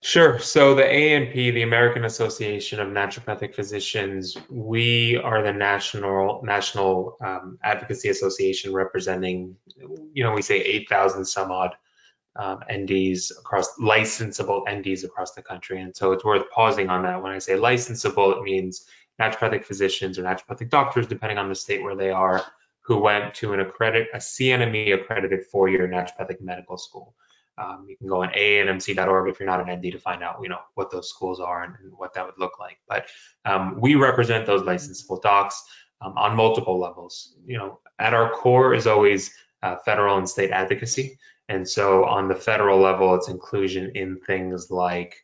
Sure. 0.00 0.38
So 0.38 0.76
the 0.76 0.84
ANP, 0.84 1.34
the 1.34 1.62
American 1.62 2.04
Association 2.04 2.78
of 2.78 2.88
Naturopathic 2.88 3.54
Physicians, 3.54 4.36
we 4.48 5.16
are 5.16 5.42
the 5.42 5.52
national 5.52 6.40
national 6.44 7.16
um, 7.20 7.58
advocacy 7.64 8.08
association 8.08 8.72
representing, 8.72 9.56
you 10.12 10.22
know, 10.22 10.32
we 10.32 10.42
say 10.42 10.60
8,000 10.60 11.24
some 11.24 11.50
odd 11.50 11.74
um, 12.36 12.60
NDs 12.70 13.32
across 13.40 13.76
licensable 13.80 14.64
NDs 14.68 15.04
across 15.04 15.32
the 15.32 15.42
country. 15.42 15.80
And 15.80 15.96
so 15.96 16.12
it's 16.12 16.24
worth 16.24 16.48
pausing 16.50 16.88
on 16.90 17.02
that. 17.02 17.20
When 17.20 17.32
I 17.32 17.38
say 17.38 17.54
licensable, 17.54 18.38
it 18.38 18.42
means 18.44 18.86
naturopathic 19.20 19.64
physicians 19.64 20.16
or 20.16 20.22
naturopathic 20.22 20.70
doctors, 20.70 21.08
depending 21.08 21.38
on 21.38 21.48
the 21.48 21.56
state 21.56 21.82
where 21.82 21.96
they 21.96 22.10
are, 22.10 22.44
who 22.82 22.98
went 22.98 23.34
to 23.34 23.52
an 23.52 23.58
accredit 23.58 24.08
a 24.14 24.18
CNME 24.18 24.94
accredited 24.94 25.44
four-year 25.46 25.88
naturopathic 25.88 26.40
medical 26.40 26.78
school. 26.78 27.16
Um, 27.58 27.86
you 27.88 27.96
can 27.96 28.08
go 28.08 28.22
on 28.22 28.30
anmc.org 28.30 29.28
if 29.28 29.40
you're 29.40 29.48
not 29.48 29.66
an 29.66 29.74
ND 29.76 29.92
to 29.92 29.98
find 29.98 30.22
out, 30.22 30.38
you 30.42 30.48
know, 30.48 30.60
what 30.74 30.90
those 30.90 31.08
schools 31.08 31.40
are 31.40 31.64
and, 31.64 31.74
and 31.82 31.92
what 31.96 32.14
that 32.14 32.24
would 32.24 32.38
look 32.38 32.58
like. 32.58 32.78
But 32.88 33.06
um, 33.44 33.80
we 33.80 33.94
represent 33.94 34.46
those 34.46 34.62
licensable 34.62 35.20
docs 35.22 35.62
um, 36.00 36.16
on 36.16 36.36
multiple 36.36 36.78
levels. 36.78 37.34
You 37.46 37.58
know, 37.58 37.80
at 37.98 38.14
our 38.14 38.30
core 38.30 38.74
is 38.74 38.86
always 38.86 39.32
uh, 39.62 39.76
federal 39.84 40.18
and 40.18 40.28
state 40.28 40.50
advocacy. 40.50 41.18
And 41.48 41.66
so 41.68 42.04
on 42.04 42.28
the 42.28 42.34
federal 42.34 42.78
level, 42.78 43.14
it's 43.14 43.28
inclusion 43.28 43.90
in 43.94 44.20
things 44.26 44.70
like 44.70 45.16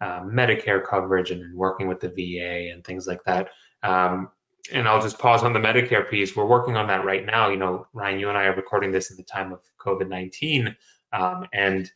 uh, 0.00 0.20
Medicare 0.20 0.84
coverage 0.84 1.30
and 1.30 1.54
working 1.56 1.88
with 1.88 2.00
the 2.00 2.08
VA 2.08 2.72
and 2.72 2.84
things 2.84 3.06
like 3.06 3.22
that. 3.24 3.48
Um, 3.82 4.30
and 4.72 4.88
I'll 4.88 5.02
just 5.02 5.18
pause 5.18 5.42
on 5.42 5.52
the 5.52 5.58
Medicare 5.58 6.08
piece. 6.08 6.34
We're 6.34 6.46
working 6.46 6.76
on 6.76 6.86
that 6.86 7.04
right 7.04 7.24
now. 7.24 7.50
You 7.50 7.56
know, 7.56 7.86
Ryan, 7.92 8.18
you 8.18 8.28
and 8.28 8.38
I 8.38 8.44
are 8.44 8.56
recording 8.56 8.92
this 8.92 9.10
at 9.10 9.16
the 9.16 9.22
time 9.22 9.52
of 9.52 9.60
COVID 9.78 10.08
19. 10.08 10.74
Um, 11.14 11.46
and 11.52 11.90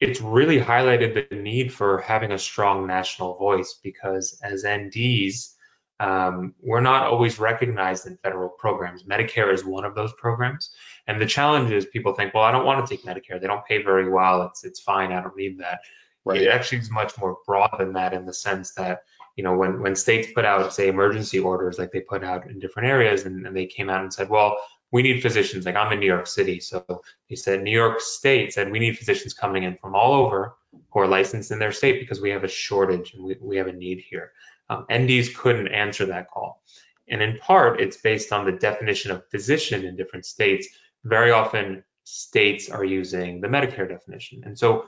it's 0.00 0.20
really 0.20 0.58
highlighted 0.58 1.28
the 1.30 1.36
need 1.36 1.72
for 1.72 1.98
having 1.98 2.32
a 2.32 2.38
strong 2.38 2.86
national 2.86 3.36
voice 3.36 3.78
because 3.82 4.40
as 4.42 4.64
NDs, 4.64 5.54
um, 6.00 6.54
we're 6.62 6.80
not 6.80 7.06
always 7.06 7.38
recognized 7.38 8.06
in 8.06 8.16
federal 8.16 8.48
programs. 8.48 9.02
Medicare 9.02 9.52
is 9.52 9.64
one 9.64 9.84
of 9.84 9.94
those 9.94 10.12
programs. 10.14 10.70
And 11.06 11.20
the 11.20 11.26
challenge 11.26 11.70
is 11.70 11.84
people 11.84 12.14
think, 12.14 12.32
well, 12.32 12.42
I 12.42 12.50
don't 12.50 12.64
want 12.64 12.84
to 12.84 12.96
take 12.96 13.04
Medicare. 13.04 13.38
They 13.38 13.46
don't 13.46 13.66
pay 13.66 13.82
very 13.82 14.08
well. 14.08 14.44
It's, 14.44 14.64
it's 14.64 14.80
fine. 14.80 15.12
I 15.12 15.20
don't 15.20 15.36
need 15.36 15.58
that. 15.58 15.80
Right. 16.24 16.42
It 16.42 16.48
actually 16.48 16.78
is 16.78 16.90
much 16.90 17.16
more 17.18 17.36
broad 17.46 17.76
than 17.78 17.92
that 17.94 18.14
in 18.14 18.24
the 18.24 18.32
sense 18.32 18.72
that, 18.74 19.02
you 19.36 19.44
know, 19.44 19.56
when, 19.56 19.80
when 19.82 19.94
states 19.94 20.28
put 20.34 20.46
out, 20.46 20.72
say, 20.72 20.88
emergency 20.88 21.38
orders 21.38 21.78
like 21.78 21.92
they 21.92 22.00
put 22.00 22.24
out 22.24 22.46
in 22.46 22.58
different 22.58 22.88
areas 22.88 23.26
and, 23.26 23.46
and 23.46 23.54
they 23.54 23.66
came 23.66 23.90
out 23.90 24.02
and 24.02 24.12
said, 24.12 24.30
well, 24.30 24.56
we 24.92 25.02
need 25.02 25.22
physicians. 25.22 25.66
Like 25.66 25.76
I'm 25.76 25.92
in 25.92 26.00
New 26.00 26.06
York 26.06 26.26
City. 26.26 26.60
So 26.60 27.02
he 27.26 27.36
said, 27.36 27.62
New 27.62 27.70
York 27.70 28.00
State 28.00 28.52
said, 28.52 28.70
we 28.70 28.78
need 28.78 28.98
physicians 28.98 29.34
coming 29.34 29.62
in 29.62 29.76
from 29.76 29.94
all 29.94 30.14
over 30.14 30.56
who 30.90 31.00
are 31.00 31.06
licensed 31.06 31.50
in 31.50 31.58
their 31.58 31.72
state 31.72 32.00
because 32.00 32.20
we 32.20 32.30
have 32.30 32.44
a 32.44 32.48
shortage 32.48 33.14
and 33.14 33.24
we, 33.24 33.36
we 33.40 33.56
have 33.56 33.68
a 33.68 33.72
need 33.72 34.04
here. 34.08 34.32
Um, 34.68 34.86
NDs 34.90 35.34
couldn't 35.34 35.68
answer 35.68 36.06
that 36.06 36.30
call. 36.30 36.62
And 37.08 37.22
in 37.22 37.38
part, 37.38 37.80
it's 37.80 37.96
based 37.96 38.32
on 38.32 38.44
the 38.44 38.52
definition 38.52 39.10
of 39.10 39.28
physician 39.30 39.84
in 39.84 39.96
different 39.96 40.26
states. 40.26 40.68
Very 41.04 41.32
often, 41.32 41.82
states 42.04 42.70
are 42.70 42.84
using 42.84 43.40
the 43.40 43.48
Medicare 43.48 43.88
definition. 43.88 44.42
And 44.44 44.58
so, 44.58 44.86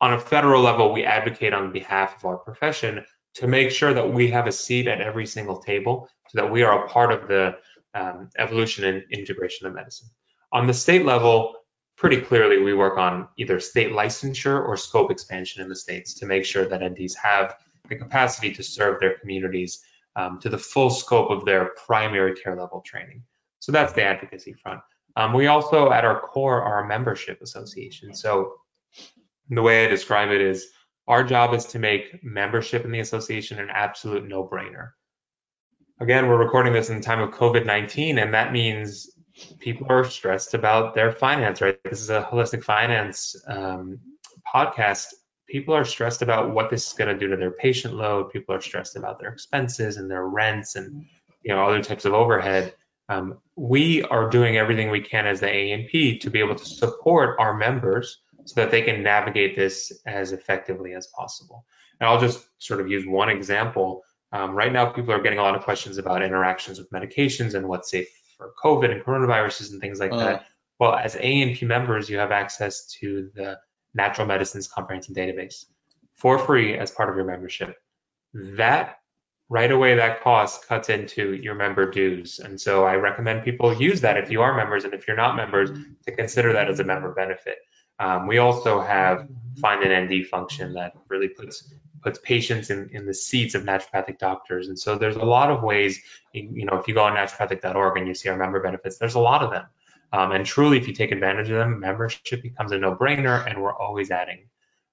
on 0.00 0.12
a 0.12 0.18
federal 0.18 0.62
level, 0.62 0.92
we 0.92 1.04
advocate 1.04 1.52
on 1.52 1.72
behalf 1.72 2.16
of 2.16 2.24
our 2.24 2.36
profession 2.36 3.04
to 3.34 3.46
make 3.46 3.70
sure 3.70 3.94
that 3.94 4.12
we 4.12 4.30
have 4.30 4.48
a 4.48 4.52
seat 4.52 4.88
at 4.88 5.00
every 5.00 5.26
single 5.26 5.58
table 5.58 6.08
so 6.28 6.40
that 6.40 6.50
we 6.50 6.62
are 6.62 6.84
a 6.84 6.88
part 6.88 7.12
of 7.12 7.28
the 7.28 7.56
um, 7.94 8.30
evolution 8.38 8.84
and 8.84 9.04
integration 9.10 9.66
of 9.66 9.74
medicine. 9.74 10.08
On 10.52 10.66
the 10.66 10.74
state 10.74 11.04
level, 11.04 11.54
pretty 11.96 12.20
clearly 12.20 12.58
we 12.58 12.74
work 12.74 12.98
on 12.98 13.28
either 13.36 13.60
state 13.60 13.92
licensure 13.92 14.66
or 14.66 14.76
scope 14.76 15.10
expansion 15.10 15.62
in 15.62 15.68
the 15.68 15.76
states 15.76 16.14
to 16.14 16.26
make 16.26 16.44
sure 16.44 16.66
that 16.66 16.80
NDs 16.80 17.14
have 17.16 17.56
the 17.88 17.96
capacity 17.96 18.52
to 18.54 18.62
serve 18.62 19.00
their 19.00 19.18
communities 19.18 19.82
um, 20.16 20.38
to 20.40 20.48
the 20.48 20.58
full 20.58 20.90
scope 20.90 21.30
of 21.30 21.44
their 21.44 21.70
primary 21.86 22.34
care 22.34 22.56
level 22.56 22.82
training. 22.84 23.22
So 23.60 23.72
that's 23.72 23.92
the 23.92 24.02
advocacy 24.02 24.54
front. 24.54 24.80
Um, 25.16 25.32
we 25.32 25.46
also, 25.46 25.92
at 25.92 26.04
our 26.04 26.20
core, 26.20 26.62
are 26.62 26.84
a 26.84 26.88
membership 26.88 27.40
association. 27.42 28.14
So 28.14 28.54
the 29.48 29.62
way 29.62 29.84
I 29.84 29.88
describe 29.88 30.30
it 30.30 30.40
is 30.40 30.68
our 31.06 31.24
job 31.24 31.54
is 31.54 31.66
to 31.66 31.78
make 31.78 32.22
membership 32.24 32.84
in 32.84 32.92
the 32.92 33.00
association 33.00 33.58
an 33.58 33.68
absolute 33.70 34.26
no 34.26 34.46
brainer. 34.46 34.90
Again, 36.02 36.26
we're 36.26 36.36
recording 36.36 36.72
this 36.72 36.90
in 36.90 36.96
the 36.96 37.02
time 37.02 37.20
of 37.20 37.30
COVID 37.30 37.64
19, 37.64 38.18
and 38.18 38.34
that 38.34 38.52
means 38.52 39.08
people 39.60 39.86
are 39.88 40.04
stressed 40.04 40.52
about 40.52 40.94
their 40.94 41.12
finance, 41.12 41.60
right? 41.60 41.78
This 41.84 42.00
is 42.00 42.10
a 42.10 42.22
holistic 42.22 42.64
finance 42.64 43.36
um, 43.46 44.00
podcast 44.54 45.06
people 45.52 45.74
are 45.74 45.84
stressed 45.84 46.22
about 46.22 46.52
what 46.52 46.70
this 46.70 46.86
is 46.86 46.92
going 46.94 47.12
to 47.12 47.18
do 47.18 47.28
to 47.28 47.36
their 47.36 47.50
patient 47.50 47.94
load. 47.94 48.30
People 48.30 48.54
are 48.54 48.60
stressed 48.60 48.96
about 48.96 49.20
their 49.20 49.28
expenses 49.28 49.98
and 49.98 50.10
their 50.10 50.26
rents 50.26 50.76
and 50.76 51.04
you 51.42 51.54
know 51.54 51.64
other 51.64 51.82
types 51.82 52.06
of 52.06 52.14
overhead. 52.14 52.74
Um, 53.08 53.38
we 53.54 54.02
are 54.02 54.30
doing 54.30 54.56
everything 54.56 54.90
we 54.90 55.02
can 55.02 55.26
as 55.26 55.40
the 55.40 55.46
ANP 55.46 56.20
to 56.20 56.30
be 56.30 56.40
able 56.40 56.54
to 56.54 56.64
support 56.64 57.36
our 57.38 57.54
members 57.54 58.18
so 58.46 58.60
that 58.60 58.70
they 58.70 58.82
can 58.82 59.02
navigate 59.02 59.54
this 59.54 59.92
as 60.06 60.32
effectively 60.32 60.94
as 60.94 61.06
possible. 61.08 61.66
And 62.00 62.08
I'll 62.08 62.20
just 62.20 62.44
sort 62.58 62.80
of 62.80 62.88
use 62.88 63.04
one 63.06 63.28
example. 63.28 64.02
Um, 64.32 64.52
right 64.54 64.72
now, 64.72 64.86
people 64.86 65.12
are 65.12 65.20
getting 65.20 65.38
a 65.38 65.42
lot 65.42 65.54
of 65.54 65.62
questions 65.62 65.98
about 65.98 66.22
interactions 66.22 66.78
with 66.78 66.90
medications 66.90 67.54
and 67.54 67.68
what's 67.68 67.90
safe 67.90 68.08
for 68.36 68.52
COVID 68.62 68.90
and 68.90 69.02
coronaviruses 69.02 69.72
and 69.72 69.80
things 69.80 70.00
like 70.00 70.12
uh. 70.12 70.18
that. 70.18 70.46
Well, 70.78 70.94
as 70.94 71.14
ANP 71.14 71.62
members, 71.62 72.10
you 72.10 72.18
have 72.18 72.32
access 72.32 72.86
to 73.00 73.30
the 73.34 73.58
Natural 73.94 74.26
Medicines 74.26 74.66
Comprehensive 74.66 75.14
Database 75.14 75.66
for 76.14 76.38
free 76.38 76.76
as 76.76 76.90
part 76.90 77.08
of 77.08 77.16
your 77.16 77.24
membership. 77.24 77.76
That 78.34 78.98
right 79.48 79.70
away, 79.70 79.96
that 79.96 80.22
cost 80.22 80.66
cuts 80.66 80.88
into 80.88 81.34
your 81.34 81.54
member 81.54 81.90
dues. 81.90 82.38
And 82.38 82.58
so 82.58 82.84
I 82.84 82.94
recommend 82.96 83.44
people 83.44 83.74
use 83.74 84.00
that 84.00 84.16
if 84.16 84.30
you 84.30 84.40
are 84.40 84.56
members 84.56 84.84
and 84.84 84.94
if 84.94 85.06
you're 85.06 85.16
not 85.16 85.36
members 85.36 85.70
to 86.06 86.12
consider 86.16 86.54
that 86.54 86.70
as 86.70 86.80
a 86.80 86.84
member 86.84 87.12
benefit. 87.12 87.58
Um, 87.98 88.26
we 88.26 88.38
also 88.38 88.80
have 88.80 89.28
find 89.60 89.82
an 89.84 90.06
ND 90.06 90.26
function 90.26 90.72
that 90.72 90.94
really 91.08 91.28
puts 91.28 91.70
puts 92.02 92.18
patients 92.18 92.70
in, 92.70 92.90
in 92.92 93.06
the 93.06 93.14
seats 93.14 93.54
of 93.54 93.62
naturopathic 93.62 94.18
doctors. 94.18 94.68
And 94.68 94.78
so 94.78 94.96
there's 94.96 95.16
a 95.16 95.24
lot 95.24 95.50
of 95.50 95.62
ways, 95.62 96.00
you 96.32 96.64
know, 96.64 96.76
if 96.76 96.88
you 96.88 96.94
go 96.94 97.04
on 97.04 97.16
naturopathic.org 97.16 97.96
and 97.96 98.08
you 98.08 98.14
see 98.14 98.28
our 98.28 98.36
member 98.36 98.60
benefits, 98.60 98.98
there's 98.98 99.14
a 99.14 99.20
lot 99.20 99.42
of 99.42 99.50
them. 99.50 99.64
Um, 100.12 100.32
and 100.32 100.44
truly, 100.44 100.76
if 100.76 100.86
you 100.86 100.92
take 100.92 101.10
advantage 101.10 101.48
of 101.48 101.56
them, 101.56 101.80
membership 101.80 102.42
becomes 102.42 102.72
a 102.72 102.78
no-brainer, 102.78 103.48
and 103.48 103.62
we're 103.62 103.74
always 103.74 104.10
adding, 104.10 104.48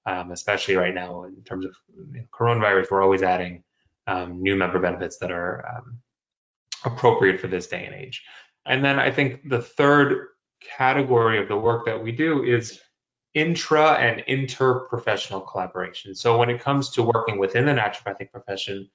um, 0.06 0.32
especially 0.32 0.76
right 0.76 0.94
now 0.94 1.26
in 1.26 1.44
terms 1.44 1.66
of 1.66 1.76
coronavirus, 2.32 2.90
we're 2.90 3.04
always 3.04 3.22
adding 3.22 3.64
um, 4.08 4.42
new 4.42 4.56
member 4.56 4.80
benefits 4.80 5.18
that 5.18 5.32
are 5.32 5.66
um, 5.68 5.98
appropriate 6.86 7.42
for 7.42 7.48
this 7.48 7.68
day 7.68 7.86
and 7.86 7.96
age. 7.96 8.24
And 8.66 8.84
then 8.84 8.98
I 8.98 9.12
think 9.12 9.50
the 9.50 9.62
third 9.62 10.28
category 10.62 11.42
of 11.42 11.48
the 11.48 11.58
work 11.58 11.86
that 11.86 12.02
we 12.02 12.12
do 12.12 12.44
is 12.44 12.80
intra 13.34 13.92
and 13.94 14.24
interprofessional 14.28 15.48
collaboration. 15.50 16.16
So 16.16 16.38
when 16.38 16.50
it 16.50 16.62
comes 16.62 16.92
to 16.92 17.04
working 17.04 17.38
within 17.38 17.66
the 17.66 17.74
naturopathic 17.74 18.32
profession, 18.32 18.90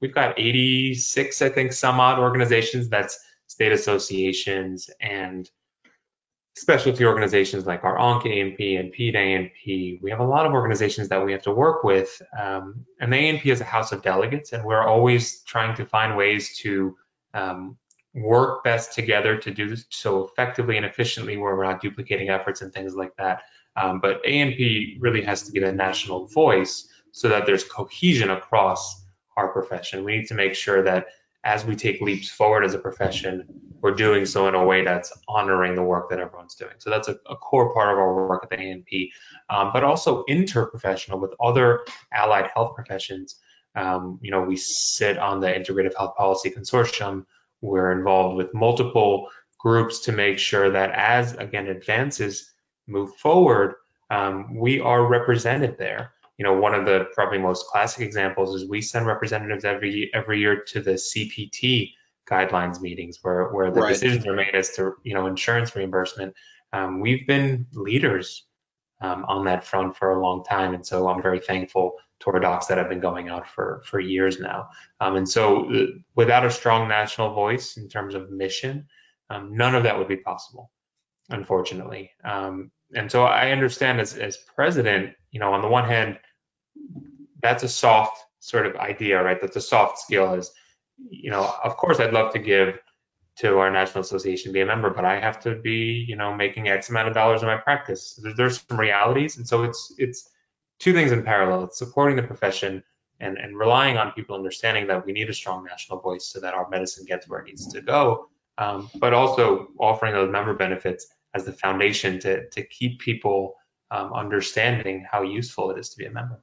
we've 0.00 0.14
got 0.14 0.38
86, 0.38 1.42
I 1.42 1.48
think, 1.48 1.72
some 1.72 2.00
odd 2.00 2.18
organizations 2.18 2.88
that's 2.88 3.18
state 3.46 3.72
associations 3.72 4.90
and 5.00 5.50
specialty 6.56 7.04
organizations 7.04 7.64
like 7.64 7.84
our 7.84 7.98
ONC 7.98 8.24
ANP 8.24 8.78
and 8.78 8.92
PED 8.92 9.14
ANP. 9.14 10.02
We 10.02 10.10
have 10.10 10.20
a 10.20 10.24
lot 10.24 10.46
of 10.46 10.52
organizations 10.52 11.08
that 11.08 11.24
we 11.24 11.32
have 11.32 11.42
to 11.42 11.52
work 11.52 11.84
with. 11.84 12.20
Um, 12.38 12.84
and 13.00 13.12
the 13.12 13.16
ANP 13.16 13.46
is 13.46 13.60
a 13.60 13.64
house 13.64 13.92
of 13.92 14.02
delegates, 14.02 14.52
and 14.52 14.64
we're 14.64 14.82
always 14.82 15.42
trying 15.42 15.76
to 15.76 15.86
find 15.86 16.16
ways 16.16 16.58
to 16.58 16.96
um, 17.32 17.78
work 18.14 18.64
best 18.64 18.92
together 18.92 19.36
to 19.38 19.50
do 19.50 19.68
this 19.68 19.86
so 19.90 20.24
effectively 20.24 20.76
and 20.76 20.84
efficiently 20.84 21.36
where 21.36 21.56
we're 21.56 21.64
not 21.64 21.80
duplicating 21.80 22.28
efforts 22.28 22.60
and 22.62 22.72
things 22.72 22.94
like 22.94 23.16
that. 23.16 23.42
Um, 23.76 24.00
but 24.00 24.22
ANP 24.24 24.96
really 25.00 25.22
has 25.22 25.42
to 25.42 25.52
get 25.52 25.62
a 25.62 25.72
national 25.72 26.26
voice 26.26 26.88
so 27.12 27.28
that 27.28 27.46
there's 27.46 27.64
cohesion 27.64 28.30
across 28.30 29.04
our 29.36 29.48
profession. 29.48 30.04
We 30.04 30.18
need 30.18 30.26
to 30.26 30.34
make 30.34 30.54
sure 30.54 30.82
that 30.82 31.06
as 31.44 31.64
we 31.64 31.74
take 31.74 32.00
leaps 32.00 32.28
forward 32.28 32.64
as 32.64 32.74
a 32.74 32.78
profession, 32.78 33.44
we're 33.80 33.94
doing 33.94 34.26
so 34.26 34.46
in 34.48 34.54
a 34.54 34.64
way 34.64 34.84
that's 34.84 35.12
honoring 35.26 35.74
the 35.74 35.82
work 35.82 36.10
that 36.10 36.18
everyone's 36.20 36.54
doing. 36.54 36.74
So 36.78 36.90
that's 36.90 37.08
a, 37.08 37.16
a 37.28 37.36
core 37.36 37.72
part 37.72 37.92
of 37.92 37.98
our 37.98 38.28
work 38.28 38.42
at 38.42 38.50
the 38.50 38.56
ANP, 38.56 39.10
um, 39.48 39.70
but 39.72 39.82
also 39.82 40.24
interprofessional 40.28 41.20
with 41.20 41.32
other 41.40 41.80
allied 42.12 42.50
health 42.52 42.74
professions. 42.74 43.36
Um, 43.74 44.18
you 44.20 44.30
know, 44.30 44.42
we 44.42 44.56
sit 44.56 45.16
on 45.16 45.40
the 45.40 45.46
Integrative 45.46 45.96
Health 45.96 46.16
Policy 46.16 46.50
Consortium. 46.50 47.24
We're 47.62 47.92
involved 47.92 48.36
with 48.36 48.52
multiple 48.52 49.28
groups 49.58 50.00
to 50.00 50.12
make 50.12 50.38
sure 50.38 50.70
that 50.70 50.90
as 50.92 51.34
again 51.34 51.68
advances 51.68 52.50
move 52.86 53.14
forward, 53.16 53.74
um, 54.10 54.56
we 54.56 54.80
are 54.80 55.06
represented 55.06 55.78
there 55.78 56.12
you 56.40 56.44
know, 56.44 56.54
one 56.54 56.72
of 56.72 56.86
the 56.86 57.06
probably 57.12 57.36
most 57.36 57.66
classic 57.66 58.00
examples 58.00 58.54
is 58.54 58.66
we 58.66 58.80
send 58.80 59.06
representatives 59.06 59.62
every 59.62 60.10
every 60.14 60.40
year 60.40 60.64
to 60.68 60.80
the 60.80 60.92
CPT 60.92 61.92
guidelines 62.26 62.80
meetings 62.80 63.18
where 63.20 63.50
where 63.50 63.70
the 63.70 63.82
right. 63.82 63.90
decisions 63.90 64.26
are 64.26 64.32
made 64.32 64.54
as 64.54 64.74
to 64.76 64.94
you 65.02 65.12
know 65.12 65.26
insurance 65.26 65.76
reimbursement. 65.76 66.34
Um, 66.72 67.00
we've 67.00 67.26
been 67.26 67.66
leaders 67.74 68.46
um, 69.02 69.26
on 69.28 69.44
that 69.44 69.64
front 69.64 69.98
for 69.98 70.12
a 70.12 70.22
long 70.22 70.42
time, 70.42 70.72
and 70.72 70.86
so 70.86 71.10
I'm 71.10 71.20
very 71.20 71.40
thankful 71.40 71.96
to 72.20 72.30
our 72.30 72.40
docs 72.40 72.68
that 72.68 72.78
have 72.78 72.88
been 72.88 73.00
going 73.00 73.28
out 73.28 73.46
for 73.46 73.82
for 73.84 74.00
years 74.00 74.40
now. 74.40 74.70
Um, 74.98 75.16
and 75.16 75.28
so, 75.28 75.70
uh, 75.70 75.86
without 76.14 76.46
a 76.46 76.50
strong 76.50 76.88
national 76.88 77.34
voice 77.34 77.76
in 77.76 77.90
terms 77.90 78.14
of 78.14 78.30
mission, 78.30 78.88
um, 79.28 79.58
none 79.58 79.74
of 79.74 79.82
that 79.82 79.98
would 79.98 80.08
be 80.08 80.16
possible, 80.16 80.70
unfortunately. 81.30 82.10
Um, 82.24 82.70
and 82.94 83.10
so, 83.10 83.24
I 83.24 83.52
understand 83.52 84.00
as 84.00 84.14
as 84.14 84.36
president, 84.36 85.14
you 85.30 85.40
know, 85.40 85.52
on 85.52 85.62
the 85.62 85.68
one 85.68 85.88
hand 85.88 86.18
that's 87.42 87.62
a 87.62 87.68
soft 87.68 88.22
sort 88.40 88.66
of 88.66 88.76
idea, 88.76 89.22
right? 89.22 89.40
That's 89.40 89.56
a 89.56 89.60
soft 89.60 89.98
skill 89.98 90.34
is, 90.34 90.50
you 90.98 91.30
know, 91.30 91.50
of 91.64 91.76
course 91.76 92.00
I'd 92.00 92.12
love 92.12 92.32
to 92.32 92.38
give 92.38 92.78
to 93.36 93.58
our 93.58 93.70
national 93.70 94.02
association 94.02 94.52
be 94.52 94.60
a 94.60 94.66
member, 94.66 94.90
but 94.90 95.04
I 95.04 95.18
have 95.20 95.40
to 95.40 95.54
be, 95.54 96.04
you 96.06 96.16
know, 96.16 96.34
making 96.34 96.68
X 96.68 96.90
amount 96.90 97.08
of 97.08 97.14
dollars 97.14 97.42
in 97.42 97.48
my 97.48 97.56
practice. 97.56 98.18
There's, 98.22 98.36
there's 98.36 98.64
some 98.68 98.78
realities. 98.78 99.36
And 99.36 99.48
so 99.48 99.62
it's, 99.62 99.94
it's 99.98 100.28
two 100.78 100.92
things 100.92 101.12
in 101.12 101.22
parallel. 101.22 101.64
It's 101.64 101.78
supporting 101.78 102.16
the 102.16 102.22
profession 102.22 102.82
and, 103.20 103.38
and 103.38 103.56
relying 103.56 103.96
on 103.96 104.12
people 104.12 104.36
understanding 104.36 104.86
that 104.88 105.06
we 105.06 105.12
need 105.12 105.30
a 105.30 105.34
strong 105.34 105.64
national 105.64 106.00
voice 106.00 106.26
so 106.26 106.40
that 106.40 106.54
our 106.54 106.68
medicine 106.68 107.06
gets 107.06 107.28
where 107.28 107.40
it 107.40 107.46
needs 107.46 107.66
to 107.68 107.80
go. 107.80 108.28
Um, 108.58 108.90
but 108.96 109.14
also 109.14 109.68
offering 109.78 110.12
those 110.12 110.30
member 110.30 110.52
benefits 110.52 111.06
as 111.34 111.44
the 111.44 111.52
foundation 111.52 112.18
to, 112.20 112.48
to 112.50 112.62
keep 112.62 113.00
people 113.00 113.54
um, 113.90 114.12
understanding 114.12 115.06
how 115.10 115.22
useful 115.22 115.70
it 115.70 115.78
is 115.78 115.90
to 115.90 115.98
be 115.98 116.06
a 116.06 116.10
member. 116.10 116.42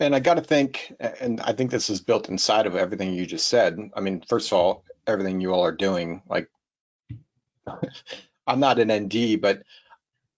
And 0.00 0.14
I 0.14 0.20
got 0.20 0.34
to 0.34 0.42
think, 0.42 0.94
and 1.20 1.40
I 1.40 1.52
think 1.52 1.70
this 1.70 1.90
is 1.90 2.00
built 2.00 2.28
inside 2.28 2.66
of 2.66 2.76
everything 2.76 3.14
you 3.14 3.26
just 3.26 3.48
said. 3.48 3.78
I 3.94 4.00
mean, 4.00 4.22
first 4.28 4.52
of 4.52 4.58
all, 4.58 4.84
everything 5.06 5.40
you 5.40 5.52
all 5.52 5.64
are 5.64 5.72
doing, 5.72 6.22
like, 6.28 6.48
I'm 8.46 8.60
not 8.60 8.78
an 8.78 8.92
ND, 8.92 9.40
but 9.40 9.62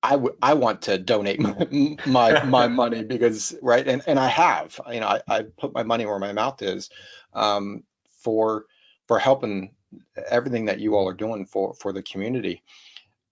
I, 0.02 0.12
w- 0.12 0.36
I 0.40 0.54
want 0.54 0.82
to 0.82 0.98
donate 0.98 1.40
my, 2.06 2.06
my, 2.06 2.42
my 2.44 2.68
money 2.68 3.04
because 3.04 3.54
right 3.62 3.86
and, 3.86 4.02
and 4.06 4.18
I 4.18 4.28
have 4.28 4.80
you 4.90 5.00
know 5.00 5.08
I, 5.08 5.20
I 5.28 5.42
put 5.42 5.74
my 5.74 5.82
money 5.82 6.06
where 6.06 6.18
my 6.18 6.32
mouth 6.32 6.62
is 6.62 6.90
um, 7.34 7.84
for 8.22 8.64
for 9.06 9.18
helping 9.18 9.72
everything 10.28 10.66
that 10.66 10.80
you 10.80 10.96
all 10.96 11.08
are 11.08 11.14
doing 11.14 11.46
for 11.46 11.74
for 11.74 11.92
the 11.92 12.02
community. 12.02 12.62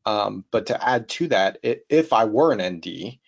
Um, 0.08 0.46
but 0.50 0.66
to 0.66 0.88
add 0.88 1.06
to 1.10 1.28
that, 1.28 1.58
it, 1.62 1.84
if 1.90 2.14
I 2.14 2.24
were 2.24 2.50
an 2.52 2.76
ND, 2.76 3.18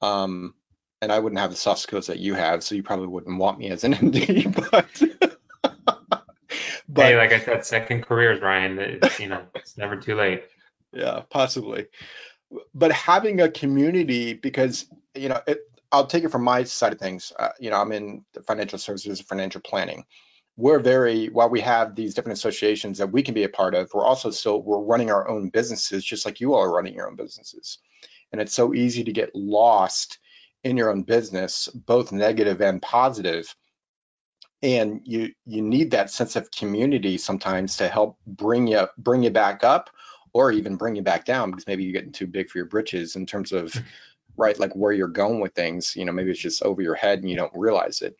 um, 0.00 0.54
and 1.02 1.10
I 1.10 1.18
wouldn't 1.18 1.40
have 1.40 1.50
the 1.50 1.56
soft 1.56 1.80
skills 1.80 2.06
that 2.06 2.20
you 2.20 2.34
have, 2.34 2.62
so 2.62 2.76
you 2.76 2.84
probably 2.84 3.08
wouldn't 3.08 3.36
want 3.36 3.58
me 3.58 3.68
as 3.70 3.82
an 3.82 3.92
ND. 4.00 4.54
But, 4.54 5.02
but 6.88 7.04
hey, 7.04 7.16
like 7.16 7.32
I 7.32 7.40
said, 7.40 7.66
second 7.66 8.02
careers, 8.02 8.40
Ryan. 8.40 8.78
It's, 8.78 9.18
you 9.18 9.26
know, 9.26 9.42
it's 9.56 9.76
never 9.76 9.96
too 9.96 10.14
late. 10.14 10.44
Yeah, 10.92 11.22
possibly. 11.28 11.86
But 12.74 12.92
having 12.92 13.40
a 13.40 13.50
community, 13.50 14.34
because 14.34 14.86
you 15.16 15.30
know, 15.30 15.40
it, 15.48 15.58
I'll 15.90 16.06
take 16.06 16.22
it 16.22 16.30
from 16.30 16.44
my 16.44 16.62
side 16.62 16.92
of 16.92 17.00
things. 17.00 17.32
Uh, 17.36 17.48
you 17.58 17.70
know, 17.70 17.76
I'm 17.76 17.90
in 17.90 18.24
the 18.34 18.42
financial 18.44 18.78
services, 18.78 19.20
financial 19.20 19.62
planning. 19.62 20.04
We're 20.60 20.78
very 20.78 21.28
while 21.28 21.48
we 21.48 21.60
have 21.62 21.94
these 21.94 22.14
different 22.14 22.38
associations 22.38 22.98
that 22.98 23.10
we 23.10 23.22
can 23.22 23.32
be 23.32 23.44
a 23.44 23.48
part 23.48 23.74
of. 23.74 23.90
We're 23.94 24.04
also 24.04 24.30
still 24.30 24.60
we're 24.62 24.78
running 24.78 25.10
our 25.10 25.26
own 25.26 25.48
businesses, 25.48 26.04
just 26.04 26.26
like 26.26 26.40
you 26.40 26.54
all 26.54 26.62
are 26.62 26.70
running 26.70 26.94
your 26.94 27.08
own 27.08 27.16
businesses. 27.16 27.78
And 28.30 28.40
it's 28.40 28.52
so 28.52 28.74
easy 28.74 29.04
to 29.04 29.12
get 29.12 29.34
lost 29.34 30.18
in 30.62 30.76
your 30.76 30.90
own 30.90 31.02
business, 31.02 31.68
both 31.68 32.12
negative 32.12 32.60
and 32.60 32.82
positive. 32.82 33.54
And 34.62 35.00
you 35.04 35.32
you 35.46 35.62
need 35.62 35.92
that 35.92 36.10
sense 36.10 36.36
of 36.36 36.50
community 36.50 37.16
sometimes 37.16 37.78
to 37.78 37.88
help 37.88 38.18
bring 38.26 38.66
you 38.66 38.86
bring 38.98 39.22
you 39.22 39.30
back 39.30 39.64
up 39.64 39.88
or 40.34 40.52
even 40.52 40.76
bring 40.76 40.96
you 40.96 41.02
back 41.02 41.24
down 41.24 41.50
because 41.50 41.66
maybe 41.66 41.84
you're 41.84 41.94
getting 41.94 42.12
too 42.12 42.26
big 42.26 42.50
for 42.50 42.58
your 42.58 42.66
britches 42.66 43.16
in 43.16 43.24
terms 43.24 43.52
of 43.52 43.72
mm-hmm. 43.72 43.86
right 44.36 44.60
like 44.60 44.74
where 44.74 44.92
you're 44.92 45.08
going 45.08 45.40
with 45.40 45.54
things 45.54 45.96
you 45.96 46.04
know 46.04 46.12
maybe 46.12 46.30
it's 46.30 46.38
just 46.38 46.62
over 46.62 46.82
your 46.82 46.94
head 46.94 47.18
and 47.20 47.30
you 47.30 47.36
don't 47.36 47.52
realize 47.54 48.02
it 48.02 48.16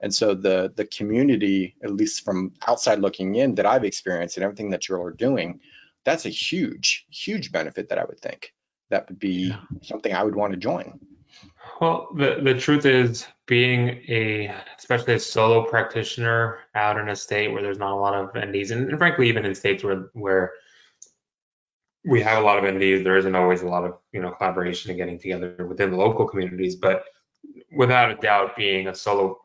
and 0.00 0.14
so 0.14 0.34
the 0.34 0.72
the 0.76 0.84
community 0.84 1.76
at 1.82 1.92
least 1.92 2.24
from 2.24 2.52
outside 2.66 3.00
looking 3.00 3.34
in 3.34 3.54
that 3.54 3.66
i've 3.66 3.84
experienced 3.84 4.36
and 4.36 4.44
everything 4.44 4.70
that 4.70 4.88
you're 4.88 5.12
doing 5.12 5.60
that's 6.04 6.26
a 6.26 6.30
huge 6.30 7.06
huge 7.10 7.52
benefit 7.52 7.88
that 7.88 7.98
i 7.98 8.04
would 8.04 8.20
think 8.20 8.52
that 8.90 9.08
would 9.08 9.18
be 9.18 9.48
yeah. 9.48 9.60
something 9.82 10.14
i 10.14 10.22
would 10.22 10.36
want 10.36 10.52
to 10.52 10.58
join 10.58 10.98
well, 11.80 12.08
the, 12.14 12.40
the 12.42 12.54
truth 12.54 12.84
is, 12.84 13.26
being 13.46 14.02
a, 14.08 14.54
especially 14.78 15.14
a 15.14 15.18
solo 15.18 15.64
practitioner 15.64 16.58
out 16.74 16.98
in 16.98 17.08
a 17.08 17.16
state 17.16 17.48
where 17.48 17.62
there's 17.62 17.78
not 17.78 17.92
a 17.92 17.96
lot 17.96 18.14
of 18.14 18.32
NDs, 18.34 18.70
and, 18.70 18.90
and 18.90 18.98
frankly, 18.98 19.28
even 19.28 19.46
in 19.46 19.54
states 19.54 19.82
where, 19.82 20.10
where 20.12 20.52
we 22.04 22.20
have 22.22 22.42
a 22.42 22.46
lot 22.46 22.58
of 22.58 22.64
NDs, 22.64 23.02
there 23.02 23.16
isn't 23.16 23.34
always 23.34 23.62
a 23.62 23.68
lot 23.68 23.84
of, 23.84 23.98
you 24.12 24.20
know, 24.20 24.30
collaboration 24.30 24.90
and 24.90 24.98
getting 24.98 25.18
together 25.18 25.66
within 25.66 25.90
the 25.90 25.96
local 25.96 26.28
communities. 26.28 26.76
But 26.76 27.04
without 27.74 28.10
a 28.10 28.16
doubt, 28.16 28.56
being 28.56 28.88
a 28.88 28.94
solo 28.94 29.40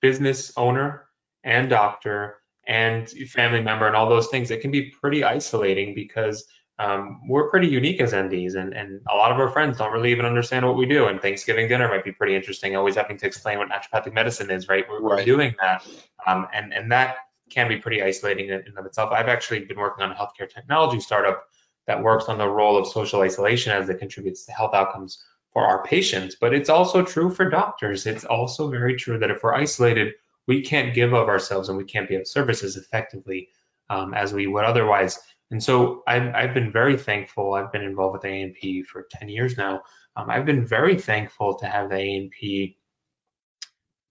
business 0.00 0.52
owner 0.56 1.06
and 1.44 1.70
doctor 1.70 2.36
and 2.66 3.08
family 3.08 3.60
member 3.60 3.86
and 3.86 3.96
all 3.96 4.08
those 4.08 4.28
things, 4.28 4.50
it 4.50 4.60
can 4.60 4.70
be 4.70 4.90
pretty 5.00 5.24
isolating 5.24 5.94
because 5.94 6.46
um, 6.78 7.20
we're 7.28 7.50
pretty 7.50 7.68
unique 7.68 8.00
as 8.00 8.14
NDs, 8.14 8.54
and, 8.54 8.72
and 8.72 9.02
a 9.10 9.14
lot 9.14 9.30
of 9.30 9.38
our 9.38 9.50
friends 9.50 9.76
don't 9.76 9.92
really 9.92 10.12
even 10.12 10.24
understand 10.24 10.64
what 10.64 10.78
we 10.78 10.86
do. 10.86 11.08
And 11.08 11.20
Thanksgiving 11.20 11.68
dinner 11.68 11.88
might 11.88 12.04
be 12.04 12.12
pretty 12.12 12.34
interesting, 12.34 12.74
always 12.74 12.94
having 12.96 13.18
to 13.18 13.26
explain 13.26 13.58
what 13.58 13.68
naturopathic 13.68 14.14
medicine 14.14 14.50
is, 14.50 14.66
right? 14.66 14.86
We're, 14.88 15.00
right. 15.00 15.18
we're 15.18 15.24
doing 15.24 15.54
that, 15.60 15.86
um, 16.26 16.48
and 16.54 16.72
and 16.72 16.90
that 16.90 17.16
can 17.50 17.68
be 17.68 17.76
pretty 17.76 18.02
isolating 18.02 18.48
in 18.48 18.62
and 18.66 18.78
of 18.78 18.86
itself. 18.86 19.10
I've 19.12 19.28
actually 19.28 19.60
been 19.66 19.78
working 19.78 20.04
on 20.04 20.12
a 20.12 20.14
healthcare 20.14 20.48
technology 20.48 21.00
startup 21.00 21.44
that 21.86 22.02
works 22.02 22.26
on 22.26 22.38
the 22.38 22.48
role 22.48 22.78
of 22.78 22.86
social 22.86 23.20
isolation 23.20 23.72
as 23.72 23.88
it 23.90 23.98
contributes 23.98 24.46
to 24.46 24.52
health 24.52 24.72
outcomes 24.72 25.22
for 25.52 25.64
our 25.66 25.82
patients. 25.82 26.36
But 26.40 26.54
it's 26.54 26.68
also 26.68 27.02
true 27.02 27.30
for 27.30 27.48
doctors. 27.50 28.06
It's 28.06 28.24
also 28.24 28.70
very 28.70 28.96
true 28.96 29.18
that 29.18 29.30
if 29.30 29.42
we're 29.42 29.54
isolated, 29.54 30.14
we 30.46 30.62
can't 30.62 30.94
give 30.94 31.12
of 31.12 31.28
ourselves 31.28 31.68
and 31.68 31.78
we 31.78 31.84
can't 31.84 32.08
be 32.08 32.16
of 32.16 32.26
service 32.26 32.62
as 32.62 32.76
effectively 32.76 33.48
um, 33.88 34.14
as 34.14 34.32
we 34.32 34.46
would 34.46 34.64
otherwise. 34.64 35.18
And 35.50 35.62
so 35.62 36.02
I've, 36.06 36.34
I've 36.34 36.54
been 36.54 36.70
very 36.72 36.96
thankful. 36.96 37.54
I've 37.54 37.72
been 37.72 37.82
involved 37.82 38.14
with 38.14 38.22
ANP 38.22 38.86
for 38.86 39.06
10 39.10 39.28
years 39.28 39.56
now. 39.56 39.82
Um, 40.16 40.30
I've 40.30 40.46
been 40.46 40.66
very 40.66 40.98
thankful 40.98 41.58
to 41.58 41.66
have 41.66 41.90
the 41.90 41.96
ANP 41.96 42.76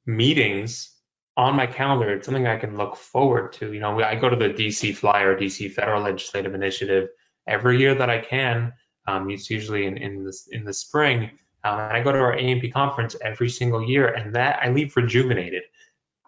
meetings 0.06 0.94
on 1.38 1.56
my 1.56 1.68
calendar. 1.68 2.14
It's 2.14 2.26
something 2.26 2.48
I 2.48 2.58
can 2.58 2.76
look 2.76 2.98
forward 2.98 3.54
to. 3.54 3.72
You 3.72 3.80
know, 3.80 4.02
I 4.02 4.16
go 4.16 4.30
to 4.30 4.36
the 4.36 4.50
DC 4.50 4.96
Flyer, 4.96 5.38
DC 5.38 5.72
Federal 5.72 6.04
Legislative 6.04 6.54
Initiative 6.54 7.10
every 7.48 7.80
year 7.80 7.96
that 7.96 8.10
I 8.10 8.20
can. 8.20 8.74
Um, 9.10 9.30
it's 9.30 9.50
usually 9.50 9.86
in, 9.86 9.98
in, 9.98 10.24
the, 10.24 10.38
in 10.52 10.66
the 10.66 10.74
spring. 10.74 11.32
Um, 11.64 11.80
and 11.80 11.94
I 11.94 12.04
go 12.04 12.12
to 12.12 12.20
our 12.20 12.36
ANP 12.36 12.72
conference 12.74 13.16
every 13.22 13.50
single 13.50 13.84
year, 13.84 14.08
and 14.08 14.36
that 14.36 14.60
I 14.62 14.70
leave 14.70 14.96
rejuvenated. 14.96 15.64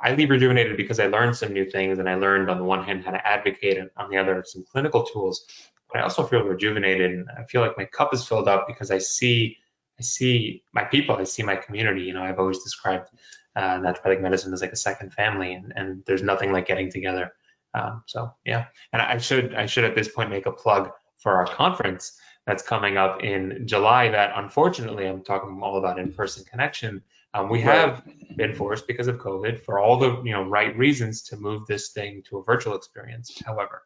I 0.04 0.16
leave 0.16 0.32
rejuvenated 0.32 0.78
because 0.78 1.00
I 1.00 1.06
learned 1.08 1.36
some 1.36 1.54
new 1.54 1.70
things 1.70 2.00
and 2.00 2.10
I 2.10 2.16
learned 2.16 2.50
on 2.50 2.58
the 2.58 2.64
one 2.64 2.84
hand 2.84 3.06
how 3.06 3.12
to 3.12 3.28
advocate 3.28 3.78
and 3.78 3.92
on 3.96 4.10
the 4.10 4.18
other 4.18 4.44
some 4.46 4.66
clinical 4.72 5.04
tools. 5.04 5.46
But 5.92 6.00
I 6.00 6.04
also 6.04 6.26
feel 6.26 6.42
rejuvenated 6.42 7.12
and 7.12 7.30
I 7.38 7.44
feel 7.44 7.62
like 7.62 7.78
my 7.78 7.86
cup 7.86 8.12
is 8.12 8.28
filled 8.28 8.48
up 8.48 8.66
because 8.68 8.90
I 8.90 8.98
see 8.98 9.58
I 10.00 10.02
see 10.02 10.64
my 10.74 10.86
people, 10.86 11.18
I 11.18 11.26
see 11.26 11.44
my 11.44 11.56
community. 11.56 12.02
You 12.02 12.14
know, 12.14 12.24
I've 12.24 12.40
always 12.40 12.64
described 12.64 13.10
uh, 13.56 13.78
naturopathic 13.78 14.22
medicine 14.22 14.54
as 14.54 14.62
like 14.62 14.72
a 14.72 14.76
second 14.78 15.14
family, 15.14 15.54
and, 15.54 15.72
and 15.76 16.04
there's 16.08 16.24
nothing 16.24 16.52
like 16.52 16.66
getting 16.66 16.90
together. 16.90 17.34
Um, 17.76 18.02
so 18.08 18.34
yeah, 18.44 18.66
and 18.92 19.04
I 19.04 19.20
should 19.20 19.54
I 19.54 19.68
should 19.68 19.84
at 19.84 19.94
this 19.94 20.08
point 20.08 20.32
make 20.32 20.48
a 20.48 20.52
plug 20.52 20.92
for 21.20 21.34
our 21.34 21.46
conference 21.46 22.20
that's 22.46 22.64
coming 22.64 22.98
up 22.98 23.24
in 23.24 23.68
July. 23.68 24.10
That 24.10 24.34
unfortunately 24.36 25.08
I'm 25.08 25.24
talking 25.24 25.60
all 25.62 25.78
about 25.78 26.00
in-person 26.00 26.46
connection. 26.46 27.02
Um, 27.34 27.50
we 27.50 27.62
have 27.62 28.04
been 28.36 28.54
forced 28.54 28.88
because 28.88 29.08
of 29.08 29.18
COVID 29.18 29.60
for 29.60 29.80
all 29.80 29.98
the 29.98 30.22
you 30.24 30.34
know 30.34 30.44
right 30.44 30.76
reasons 30.78 31.22
to 31.24 31.38
move 31.38 31.66
this 31.66 31.90
thing 31.90 32.24
to 32.30 32.38
a 32.38 32.44
virtual 32.44 32.76
experience. 32.76 33.42
However, 33.46 33.84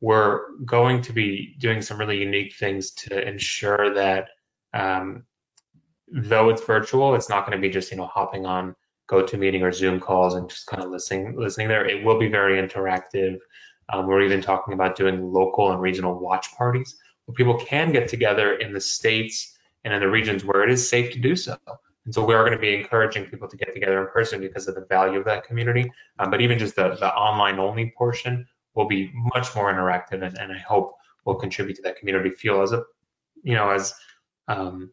we're 0.00 0.56
going 0.64 1.02
to 1.02 1.12
be 1.12 1.56
doing 1.58 1.82
some 1.82 1.98
really 1.98 2.18
unique 2.18 2.54
things 2.56 2.92
to 2.92 3.28
ensure 3.28 3.94
that 3.94 4.28
um, 4.72 5.24
though 6.06 6.48
it's 6.48 6.64
virtual, 6.64 7.14
it's 7.14 7.28
not 7.28 7.46
going 7.46 7.58
to 7.58 7.62
be 7.62 7.72
just 7.72 7.90
you 7.90 7.96
know 7.96 8.06
hopping 8.06 8.46
on 8.46 8.74
GoToMeeting 9.10 9.62
or 9.62 9.72
Zoom 9.72 10.00
calls 10.00 10.34
and 10.34 10.48
just 10.48 10.66
kind 10.66 10.82
of 10.82 10.90
listening 10.90 11.36
listening 11.36 11.68
there. 11.68 11.86
It 11.86 12.04
will 12.04 12.18
be 12.18 12.28
very 12.28 12.62
interactive. 12.62 13.38
Um, 13.90 14.06
we're 14.06 14.22
even 14.22 14.40
talking 14.40 14.74
about 14.74 14.96
doing 14.96 15.32
local 15.32 15.72
and 15.72 15.80
regional 15.80 16.18
watch 16.18 16.54
parties 16.56 16.96
people 17.34 17.58
can 17.58 17.92
get 17.92 18.08
together 18.08 18.54
in 18.54 18.72
the 18.72 18.80
states 18.80 19.56
and 19.84 19.92
in 19.94 20.00
the 20.00 20.08
regions 20.08 20.44
where 20.44 20.62
it 20.62 20.70
is 20.70 20.88
safe 20.88 21.12
to 21.12 21.18
do 21.18 21.36
so. 21.36 21.56
And 22.04 22.14
so 22.14 22.24
we 22.24 22.34
are 22.34 22.42
going 22.42 22.56
to 22.56 22.58
be 22.58 22.74
encouraging 22.74 23.26
people 23.26 23.48
to 23.48 23.56
get 23.56 23.74
together 23.74 24.00
in 24.00 24.08
person 24.08 24.40
because 24.40 24.66
of 24.66 24.74
the 24.74 24.86
value 24.88 25.18
of 25.18 25.26
that 25.26 25.44
community. 25.44 25.92
Um, 26.18 26.30
but 26.30 26.40
even 26.40 26.58
just 26.58 26.76
the, 26.76 26.96
the 26.96 27.12
online 27.12 27.58
only 27.58 27.92
portion 27.96 28.46
will 28.74 28.86
be 28.86 29.10
much 29.34 29.54
more 29.54 29.72
interactive 29.72 30.22
and, 30.22 30.38
and 30.38 30.52
I 30.52 30.58
hope 30.58 30.94
will 31.24 31.34
contribute 31.34 31.74
to 31.76 31.82
that 31.82 31.98
community 31.98 32.30
feel 32.30 32.62
as 32.62 32.72
a, 32.72 32.84
you 33.42 33.54
know, 33.54 33.70
as 33.70 33.94
um, 34.48 34.90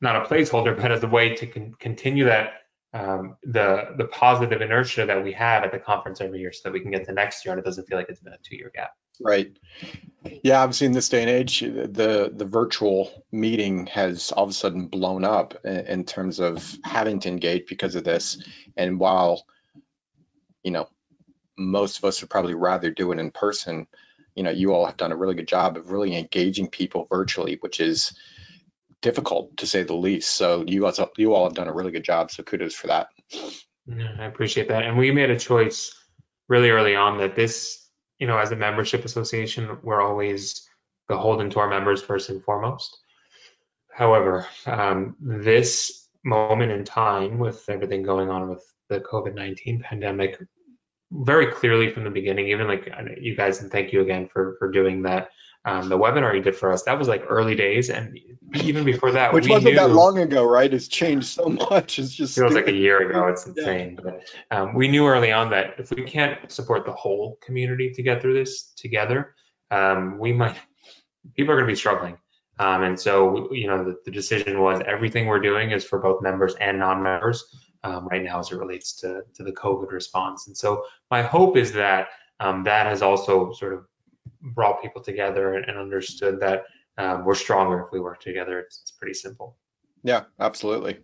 not 0.00 0.16
a 0.16 0.20
placeholder, 0.20 0.76
but 0.80 0.92
as 0.92 1.02
a 1.02 1.08
way 1.08 1.34
to 1.34 1.46
con- 1.46 1.74
continue 1.78 2.24
that 2.26 2.65
um, 2.96 3.36
the 3.42 3.94
the 3.96 4.06
positive 4.06 4.62
inertia 4.62 5.06
that 5.06 5.22
we 5.22 5.32
have 5.32 5.64
at 5.64 5.72
the 5.72 5.78
conference 5.78 6.20
every 6.20 6.40
year, 6.40 6.52
so 6.52 6.62
that 6.64 6.72
we 6.72 6.80
can 6.80 6.90
get 6.90 7.04
to 7.06 7.12
next 7.12 7.44
year 7.44 7.52
and 7.52 7.58
it 7.58 7.64
doesn't 7.64 7.86
feel 7.86 7.98
like 7.98 8.08
it's 8.08 8.20
been 8.20 8.32
a 8.32 8.38
two 8.42 8.56
year 8.56 8.72
gap. 8.74 8.92
Right. 9.20 9.56
Yeah, 10.42 10.62
obviously 10.62 10.86
in 10.86 10.92
this 10.92 11.08
day 11.08 11.22
and 11.22 11.30
age, 11.30 11.60
the 11.60 12.32
the 12.34 12.44
virtual 12.44 13.24
meeting 13.30 13.86
has 13.88 14.32
all 14.32 14.44
of 14.44 14.50
a 14.50 14.54
sudden 14.54 14.86
blown 14.86 15.24
up 15.24 15.64
in 15.64 16.04
terms 16.04 16.40
of 16.40 16.76
having 16.84 17.20
to 17.20 17.28
engage 17.28 17.66
because 17.66 17.94
of 17.94 18.04
this. 18.04 18.42
And 18.76 18.98
while, 18.98 19.46
you 20.62 20.70
know, 20.70 20.88
most 21.56 21.98
of 21.98 22.04
us 22.04 22.20
would 22.20 22.30
probably 22.30 22.54
rather 22.54 22.90
do 22.90 23.12
it 23.12 23.18
in 23.18 23.30
person, 23.30 23.86
you 24.34 24.42
know, 24.42 24.50
you 24.50 24.74
all 24.74 24.86
have 24.86 24.98
done 24.98 25.12
a 25.12 25.16
really 25.16 25.34
good 25.34 25.48
job 25.48 25.76
of 25.76 25.90
really 25.90 26.16
engaging 26.16 26.68
people 26.68 27.06
virtually, 27.08 27.56
which 27.60 27.80
is 27.80 28.12
difficult 29.02 29.56
to 29.58 29.66
say 29.66 29.82
the 29.82 29.94
least. 29.94 30.34
So 30.34 30.64
you 30.66 30.82
guys, 30.82 31.00
you 31.16 31.34
all 31.34 31.44
have 31.44 31.54
done 31.54 31.68
a 31.68 31.74
really 31.74 31.92
good 31.92 32.04
job. 32.04 32.30
So 32.30 32.42
kudos 32.42 32.74
for 32.74 32.88
that. 32.88 33.08
I 33.90 34.24
appreciate 34.24 34.68
that. 34.68 34.84
And 34.84 34.98
we 34.98 35.10
made 35.12 35.30
a 35.30 35.38
choice 35.38 35.94
really 36.48 36.70
early 36.70 36.96
on 36.96 37.18
that 37.18 37.36
this 37.36 37.86
you 38.18 38.26
know, 38.26 38.38
as 38.38 38.52
a 38.52 38.56
membership 38.56 39.04
association, 39.04 39.78
we're 39.82 40.00
always 40.00 40.66
beholden 41.08 41.50
to 41.50 41.60
our 41.60 41.68
members 41.68 42.02
first 42.02 42.30
and 42.30 42.42
foremost. 42.42 42.98
However, 43.92 44.46
um, 44.66 45.16
this 45.20 46.08
moment 46.24 46.72
in 46.72 46.84
time 46.84 47.38
with 47.38 47.64
everything 47.68 48.02
going 48.02 48.30
on 48.30 48.48
with 48.48 48.64
the 48.88 49.00
COVID 49.00 49.34
19 49.34 49.80
pandemic, 49.80 50.38
very 51.12 51.52
clearly 51.52 51.90
from 51.90 52.04
the 52.04 52.10
beginning, 52.10 52.48
even 52.48 52.66
like 52.66 52.88
you 53.20 53.36
guys, 53.36 53.60
and 53.60 53.70
thank 53.70 53.92
you 53.92 54.00
again 54.00 54.28
for, 54.32 54.56
for 54.58 54.70
doing 54.70 55.02
that 55.02 55.28
um, 55.66 55.88
the 55.88 55.98
webinar 55.98 56.34
you 56.34 56.42
did 56.42 56.56
for 56.56 56.72
us, 56.72 56.84
that 56.84 56.98
was 56.98 57.08
like 57.08 57.24
early 57.28 57.56
days, 57.56 57.90
and 57.90 58.18
even 58.54 58.84
before 58.84 59.10
that, 59.12 59.32
which 59.32 59.48
wasn't 59.48 59.74
knew, 59.74 59.80
that 59.80 59.90
long 59.90 60.18
ago, 60.18 60.44
right? 60.44 60.72
It's 60.72 60.86
changed 60.86 61.26
so 61.26 61.48
much. 61.48 61.98
It's 61.98 62.14
just 62.14 62.36
feels 62.36 62.52
stupid. 62.52 62.66
like 62.66 62.74
a 62.74 62.76
year 62.76 63.10
ago. 63.10 63.26
It's 63.26 63.46
insane. 63.46 63.98
Yeah. 64.02 64.10
But 64.50 64.56
um, 64.56 64.74
we 64.74 64.86
knew 64.86 65.06
early 65.06 65.32
on 65.32 65.50
that 65.50 65.74
if 65.78 65.90
we 65.90 66.04
can't 66.04 66.50
support 66.52 66.86
the 66.86 66.92
whole 66.92 67.38
community 67.44 67.90
to 67.94 68.02
get 68.02 68.22
through 68.22 68.34
this 68.34 68.72
together, 68.76 69.34
um, 69.72 70.18
we 70.18 70.32
might 70.32 70.56
people 71.34 71.52
are 71.52 71.56
going 71.56 71.66
to 71.66 71.72
be 71.72 71.76
struggling. 71.76 72.16
Um, 72.58 72.84
and 72.84 72.98
so, 72.98 73.52
you 73.52 73.66
know, 73.66 73.84
the, 73.84 73.96
the, 74.06 74.10
decision 74.10 74.60
was 74.60 74.80
everything 74.86 75.26
we're 75.26 75.40
doing 75.40 75.72
is 75.72 75.84
for 75.84 75.98
both 75.98 76.22
members 76.22 76.54
and 76.54 76.78
non-members. 76.78 77.44
um, 77.84 78.08
right 78.08 78.22
now 78.22 78.38
as 78.38 78.50
it 78.50 78.56
relates 78.56 78.96
to, 79.00 79.22
to 79.34 79.42
the 79.42 79.52
COVID 79.52 79.90
response. 79.90 80.46
And 80.46 80.56
so 80.56 80.84
my 81.10 81.22
hope 81.22 81.56
is 81.56 81.72
that 81.72 82.08
um, 82.40 82.64
that 82.64 82.86
has 82.86 83.02
also 83.02 83.52
sort 83.52 83.74
of 83.74 83.86
brought 84.40 84.82
people 84.82 85.02
together 85.02 85.54
and, 85.54 85.64
and 85.66 85.78
understood 85.78 86.40
that 86.40 86.64
um, 86.98 87.24
we're 87.24 87.34
stronger 87.34 87.80
if 87.80 87.92
we 87.92 88.00
work 88.00 88.20
together. 88.20 88.60
It's, 88.60 88.80
it's 88.82 88.90
pretty 88.92 89.14
simple. 89.14 89.56
Yeah, 90.02 90.24
absolutely. 90.38 90.98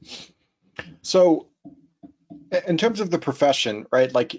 So, 1.03 1.49
in 2.67 2.79
terms 2.79 3.01
of 3.01 3.11
the 3.11 3.19
profession, 3.19 3.87
right? 3.91 4.13
Like, 4.13 4.37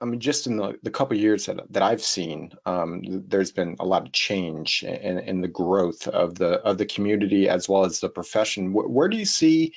I 0.00 0.04
mean, 0.04 0.20
just 0.20 0.46
in 0.46 0.56
the, 0.56 0.78
the 0.82 0.90
couple 0.90 1.16
years 1.16 1.46
that, 1.46 1.60
that 1.72 1.82
I've 1.82 2.02
seen, 2.02 2.52
um, 2.64 3.02
there's 3.28 3.52
been 3.52 3.76
a 3.80 3.84
lot 3.84 4.06
of 4.06 4.12
change 4.12 4.82
in, 4.82 5.18
in 5.18 5.40
the 5.40 5.48
growth 5.48 6.06
of 6.06 6.34
the 6.34 6.60
of 6.60 6.78
the 6.78 6.86
community 6.86 7.48
as 7.48 7.68
well 7.68 7.84
as 7.84 8.00
the 8.00 8.08
profession. 8.08 8.72
Where, 8.72 8.86
where 8.86 9.08
do 9.08 9.16
you 9.16 9.24
see, 9.24 9.74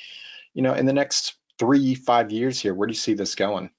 you 0.54 0.62
know, 0.62 0.74
in 0.74 0.86
the 0.86 0.93
next 0.93 1.36
three, 1.58 1.95
five 1.95 2.32
years 2.32 2.60
here, 2.60 2.74
where 2.74 2.88
do 2.88 2.91
you 2.91 2.98
see 2.98 3.13
this 3.13 3.36
going? 3.36 3.69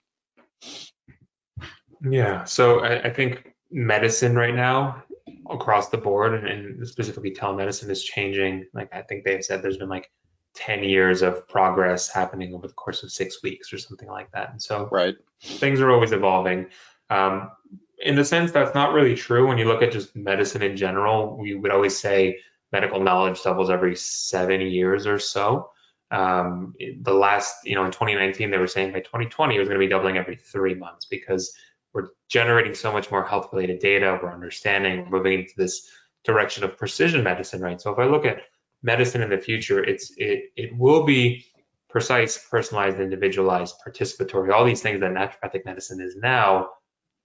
Yeah, 2.03 2.45
so 2.45 2.81
I, 2.81 3.05
I 3.05 3.11
think 3.11 3.50
medicine 3.71 4.35
right 4.35 4.55
now 4.55 5.03
across 5.49 5.89
the 5.89 5.99
board 5.99 6.35
and, 6.35 6.47
and, 6.47 6.89
specifically 6.89 7.33
telemedicine 7.33 7.91
is 7.91 8.03
changing. 8.03 8.67
Like 8.73 8.95
I 8.95 9.03
think 9.03 9.25
they've 9.25 9.45
said 9.45 9.63
there's 9.63 9.77
been 9.77 9.89
like 9.89 10.11
10 10.55 10.83
years 10.83 11.23
of 11.23 11.49
progress 11.49 12.09
happening 12.09 12.55
over 12.55 12.67
the 12.67 12.75
course 12.75 13.03
of 13.03 13.13
six 13.13 13.43
weeks 13.43 13.73
or 13.73 13.79
something 13.79 14.09
like 14.09 14.31
that. 14.33 14.51
And 14.51 14.63
so 14.63 14.89
right. 14.91 15.15
things 15.41 15.81
are 15.81 15.91
always 15.91 16.13
evolving. 16.13 16.67
Um, 17.09 17.51
in 17.99 18.15
the 18.17 18.25
sense 18.25 18.51
that's 18.53 18.75
not 18.75 18.93
really 18.93 19.15
true 19.15 19.47
when 19.47 19.59
you 19.59 19.67
look 19.67 19.83
at 19.83 19.93
just 19.93 20.17
medicine 20.17 20.63
in 20.63 20.77
general. 20.77 21.37
We 21.37 21.55
would 21.55 21.71
always 21.71 21.99
say 21.99 22.39
medical 22.73 23.01
knowledge 23.01 23.43
doubles 23.43 23.71
every 23.71 23.97
seven 23.97 24.61
years 24.61 25.07
or 25.07 25.19
so. 25.19 25.71
Um, 26.11 26.75
the 27.01 27.15
last, 27.15 27.55
you 27.65 27.75
know, 27.75 27.85
in 27.85 27.93
2019, 27.93 28.51
they 28.51 28.59
were 28.59 28.67
saying 28.67 28.93
by 28.93 29.01
2020 29.01 29.55
it 29.55 29.59
was 29.59 29.69
going 29.69 29.81
to 29.81 29.87
be 29.87 29.91
doubling 29.91 30.17
every 30.17 30.37
three 30.37 30.75
months 30.75 31.05
because 31.05 31.55
we're 31.93 32.09
generating 32.29 32.75
so 32.75 32.93
much 32.93 33.11
more 33.11 33.25
health 33.25 33.49
related 33.53 33.81
data. 33.81 34.19
We're 34.23 34.33
understanding, 34.33 35.11
we're 35.11 35.19
moving 35.19 35.41
into 35.41 35.55
this 35.57 35.91
direction 36.25 36.65
of 36.65 36.77
precision 36.77 37.25
medicine, 37.25 37.61
right? 37.61 37.81
So 37.81 37.93
if 37.93 37.99
I 37.99 38.05
look 38.05 38.25
at 38.25 38.43
medicine 38.83 39.23
in 39.23 39.31
the 39.31 39.39
future, 39.39 39.83
it's 39.83 40.13
it 40.17 40.51
it 40.57 40.77
will 40.77 41.05
be 41.05 41.47
precise, 41.89 42.39
personalized, 42.51 43.01
individualized, 43.01 43.75
participatory, 43.85 44.53
all 44.53 44.65
these 44.65 44.83
things 44.83 45.01
that 45.01 45.11
naturopathic 45.11 45.65
medicine 45.65 46.01
is 46.01 46.17
now. 46.17 46.69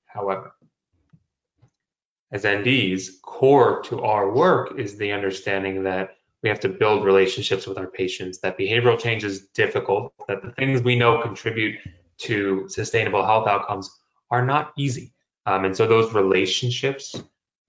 However, 0.05 0.53
as 2.31 2.43
NDs, 2.43 3.21
core 3.21 3.83
to 3.83 4.01
our 4.01 4.31
work 4.31 4.79
is 4.79 4.97
the 4.97 5.11
understanding 5.11 5.83
that 5.83 6.17
we 6.41 6.49
have 6.49 6.59
to 6.61 6.69
build 6.69 7.05
relationships 7.05 7.67
with 7.67 7.77
our 7.77 7.87
patients, 7.87 8.39
that 8.39 8.57
behavioral 8.57 8.99
change 8.99 9.23
is 9.23 9.47
difficult, 9.47 10.13
that 10.27 10.41
the 10.41 10.51
things 10.51 10.81
we 10.81 10.95
know 10.95 11.21
contribute 11.21 11.79
to 12.17 12.67
sustainable 12.69 13.25
health 13.25 13.47
outcomes 13.47 13.89
are 14.31 14.45
not 14.45 14.73
easy. 14.77 15.13
Um, 15.45 15.65
and 15.65 15.75
so 15.75 15.87
those 15.87 16.13
relationships 16.13 17.15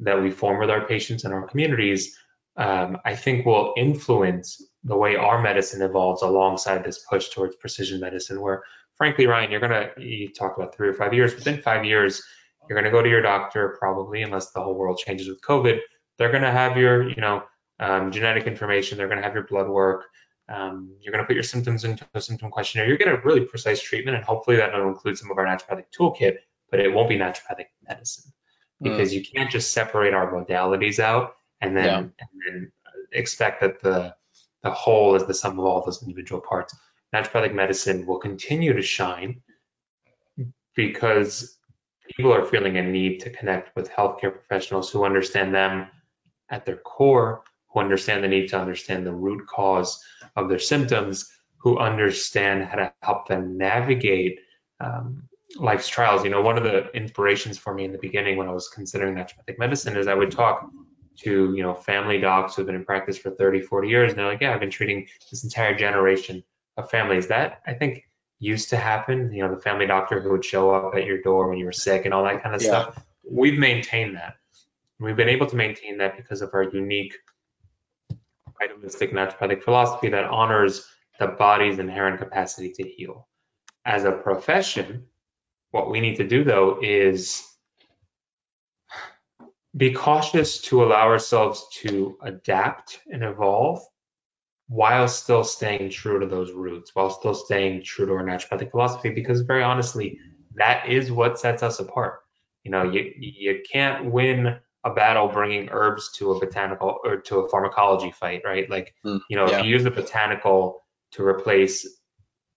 that 0.00 0.20
we 0.20 0.30
form 0.30 0.58
with 0.58 0.70
our 0.70 0.86
patients 0.86 1.24
and 1.24 1.32
our 1.32 1.46
communities, 1.46 2.18
um, 2.56 2.98
I 3.04 3.14
think 3.14 3.44
will 3.44 3.74
influence 3.76 4.62
the 4.84 4.96
way 4.96 5.16
our 5.16 5.40
medicine 5.42 5.82
evolves 5.82 6.22
alongside 6.22 6.84
this 6.84 7.04
push 7.08 7.30
towards 7.30 7.56
precision 7.56 8.00
medicine, 8.00 8.40
where 8.40 8.62
frankly, 8.96 9.26
Ryan, 9.26 9.50
you're 9.50 9.60
gonna, 9.60 9.90
you 9.98 10.32
talk 10.32 10.56
about 10.56 10.74
three 10.74 10.88
or 10.88 10.94
five 10.94 11.12
years, 11.12 11.34
within 11.34 11.60
five 11.60 11.84
years, 11.84 12.22
you're 12.68 12.78
gonna 12.78 12.90
go 12.90 13.02
to 13.02 13.08
your 13.08 13.22
doctor 13.22 13.76
probably, 13.78 14.22
unless 14.22 14.52
the 14.52 14.60
whole 14.60 14.74
world 14.74 14.98
changes 14.98 15.28
with 15.28 15.40
COVID, 15.42 15.80
they're 16.18 16.32
gonna 16.32 16.52
have 16.52 16.76
your, 16.76 17.08
you 17.08 17.20
know, 17.20 17.42
um, 17.78 18.10
genetic 18.10 18.46
information. 18.46 18.96
They're 18.96 19.08
to 19.08 19.22
have 19.22 19.34
your 19.34 19.46
blood 19.46 19.68
work. 19.68 20.06
Um, 20.48 20.96
you're 21.00 21.12
going 21.12 21.24
to 21.24 21.26
put 21.26 21.34
your 21.34 21.42
symptoms 21.42 21.84
into 21.84 22.06
a 22.14 22.20
symptom 22.20 22.50
questionnaire. 22.50 22.88
You're 22.88 22.98
getting 22.98 23.14
a 23.14 23.20
really 23.20 23.44
precise 23.44 23.80
treatment, 23.80 24.16
and 24.16 24.24
hopefully 24.24 24.56
that 24.58 24.72
will 24.72 24.88
include 24.88 25.18
some 25.18 25.30
of 25.30 25.38
our 25.38 25.44
naturopathic 25.44 25.86
toolkit, 25.98 26.38
but 26.70 26.80
it 26.80 26.92
won't 26.92 27.08
be 27.08 27.18
naturopathic 27.18 27.66
medicine 27.86 28.32
because 28.80 29.10
mm. 29.10 29.14
you 29.14 29.24
can't 29.24 29.50
just 29.50 29.72
separate 29.72 30.14
our 30.14 30.32
modalities 30.32 30.98
out 30.98 31.36
and 31.60 31.76
then, 31.76 31.84
yeah. 31.84 31.98
and 31.98 32.10
then 32.46 32.72
expect 33.12 33.60
that 33.62 33.80
the 33.80 34.14
the 34.62 34.70
whole 34.72 35.14
is 35.14 35.24
the 35.26 35.34
sum 35.34 35.58
of 35.58 35.64
all 35.64 35.84
those 35.84 36.02
individual 36.02 36.40
parts. 36.40 36.76
Naturopathic 37.14 37.54
medicine 37.54 38.04
will 38.04 38.18
continue 38.18 38.72
to 38.72 38.82
shine 38.82 39.42
because 40.74 41.56
people 42.16 42.32
are 42.32 42.44
feeling 42.44 42.76
a 42.76 42.82
need 42.82 43.20
to 43.20 43.30
connect 43.30 43.74
with 43.76 43.90
healthcare 43.90 44.32
professionals 44.32 44.90
who 44.90 45.04
understand 45.04 45.54
them 45.54 45.86
at 46.50 46.66
their 46.66 46.76
core 46.76 47.42
who 47.76 47.82
understand 47.82 48.24
the 48.24 48.28
need 48.28 48.48
to 48.48 48.58
understand 48.58 49.06
the 49.06 49.12
root 49.12 49.46
cause 49.46 50.02
of 50.34 50.48
their 50.48 50.58
symptoms, 50.58 51.30
who 51.58 51.78
understand 51.78 52.64
how 52.64 52.76
to 52.76 52.92
help 53.02 53.28
them 53.28 53.58
navigate 53.58 54.40
um, 54.80 55.22
life's 55.56 55.86
trials. 55.86 56.24
You 56.24 56.30
know, 56.30 56.40
one 56.40 56.56
of 56.56 56.64
the 56.64 56.90
inspirations 56.92 57.58
for 57.58 57.74
me 57.74 57.84
in 57.84 57.92
the 57.92 57.98
beginning 57.98 58.38
when 58.38 58.48
I 58.48 58.52
was 58.52 58.68
considering 58.68 59.14
naturopathic 59.14 59.58
medicine 59.58 59.96
is 59.96 60.06
I 60.06 60.14
would 60.14 60.30
talk 60.30 60.70
to, 61.18 61.54
you 61.54 61.62
know, 61.62 61.74
family 61.74 62.18
docs 62.18 62.54
who 62.54 62.62
have 62.62 62.66
been 62.66 62.76
in 62.76 62.84
practice 62.84 63.18
for 63.18 63.30
30, 63.30 63.60
40 63.60 63.88
years, 63.88 64.12
and 64.12 64.18
they're 64.18 64.26
like, 64.26 64.40
yeah, 64.40 64.54
I've 64.54 64.60
been 64.60 64.70
treating 64.70 65.06
this 65.30 65.44
entire 65.44 65.76
generation 65.76 66.42
of 66.78 66.90
families. 66.90 67.26
That 67.26 67.60
I 67.66 67.74
think 67.74 68.04
used 68.38 68.70
to 68.70 68.78
happen. 68.78 69.32
You 69.34 69.42
know, 69.42 69.54
the 69.54 69.60
family 69.60 69.86
doctor 69.86 70.20
who 70.20 70.30
would 70.30 70.44
show 70.44 70.70
up 70.70 70.94
at 70.94 71.04
your 71.04 71.20
door 71.20 71.50
when 71.50 71.58
you 71.58 71.66
were 71.66 71.72
sick 71.72 72.06
and 72.06 72.14
all 72.14 72.24
that 72.24 72.42
kind 72.42 72.54
of 72.54 72.62
yeah. 72.62 72.68
stuff. 72.68 73.04
We've 73.28 73.58
maintained 73.58 74.16
that. 74.16 74.36
We've 74.98 75.16
been 75.16 75.28
able 75.28 75.46
to 75.48 75.56
maintain 75.56 75.98
that 75.98 76.16
because 76.16 76.40
of 76.40 76.54
our 76.54 76.62
unique 76.62 77.12
vitalistic 78.58 79.12
naturopathic 79.12 79.62
philosophy 79.62 80.10
that 80.10 80.24
honors 80.24 80.86
the 81.18 81.26
body's 81.26 81.78
inherent 81.78 82.18
capacity 82.18 82.72
to 82.72 82.88
heal. 82.88 83.28
As 83.84 84.04
a 84.04 84.12
profession, 84.12 85.06
what 85.70 85.90
we 85.90 86.00
need 86.00 86.16
to 86.16 86.26
do 86.26 86.44
though 86.44 86.78
is 86.82 87.42
be 89.76 89.92
cautious 89.92 90.62
to 90.62 90.82
allow 90.82 91.08
ourselves 91.08 91.66
to 91.82 92.16
adapt 92.22 93.00
and 93.08 93.22
evolve 93.22 93.80
while 94.68 95.06
still 95.06 95.44
staying 95.44 95.90
true 95.90 96.18
to 96.18 96.26
those 96.26 96.50
roots, 96.52 96.90
while 96.94 97.10
still 97.10 97.34
staying 97.34 97.82
true 97.84 98.06
to 98.06 98.12
our 98.12 98.24
naturopathic 98.24 98.70
philosophy, 98.70 99.10
because 99.10 99.42
very 99.42 99.62
honestly, 99.62 100.18
that 100.54 100.88
is 100.88 101.12
what 101.12 101.38
sets 101.38 101.62
us 101.62 101.78
apart. 101.78 102.20
You 102.64 102.70
know, 102.72 102.82
you 102.82 103.12
you 103.16 103.62
can't 103.70 104.10
win 104.10 104.58
a 104.86 104.94
battle 104.94 105.26
bringing 105.26 105.68
herbs 105.70 106.12
to 106.12 106.30
a 106.30 106.38
botanical 106.38 106.98
or 107.04 107.16
to 107.16 107.40
a 107.40 107.48
pharmacology 107.48 108.12
fight, 108.12 108.42
right? 108.44 108.70
Like, 108.70 108.94
mm, 109.04 109.20
you 109.28 109.36
know, 109.36 109.48
yeah. 109.50 109.58
if 109.58 109.64
you 109.64 109.70
use 109.72 109.84
a 109.84 109.90
botanical 109.90 110.84
to 111.10 111.24
replace 111.24 111.84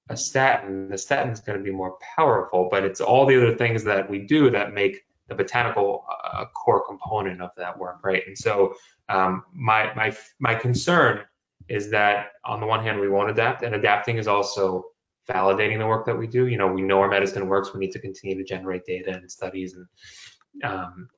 a 0.09 0.15
statin, 0.15 0.89
the 0.89 0.97
statin 0.97 1.31
is 1.31 1.39
going 1.39 1.57
to 1.57 1.63
be 1.63 1.71
more 1.71 1.97
powerful, 2.15 2.69
but 2.69 2.83
it's 2.83 3.01
all 3.01 3.25
the 3.25 3.35
other 3.35 3.57
things 3.57 3.83
that 3.85 4.07
we 4.07 4.19
do 4.19 4.51
that 4.51 4.73
make 4.73 5.01
the 5.27 5.33
botanical 5.33 6.05
a 6.33 6.45
core 6.45 6.85
component 6.87 7.41
of 7.41 7.49
that 7.57 7.77
work, 7.77 7.97
right? 8.03 8.21
And 8.27 8.37
so, 8.37 8.75
um, 9.09 9.43
my 9.51 9.91
my 9.95 10.15
my 10.39 10.53
concern 10.53 11.21
is 11.67 11.89
that 11.91 12.27
on 12.45 12.59
the 12.59 12.67
one 12.67 12.83
hand 12.83 12.99
we 12.99 13.09
won't 13.09 13.31
adapt, 13.31 13.63
and 13.63 13.73
adapting 13.73 14.17
is 14.17 14.27
also 14.27 14.85
validating 15.27 15.79
the 15.79 15.87
work 15.87 16.05
that 16.05 16.17
we 16.17 16.27
do. 16.27 16.45
You 16.45 16.57
know, 16.57 16.67
we 16.67 16.83
know 16.83 16.99
our 17.01 17.09
medicine 17.09 17.47
works. 17.47 17.73
We 17.73 17.79
need 17.79 17.91
to 17.91 17.99
continue 17.99 18.37
to 18.37 18.43
generate 18.43 18.85
data 18.85 19.11
and 19.13 19.31
studies 19.31 19.73
and 19.73 19.87
um, 20.63 21.09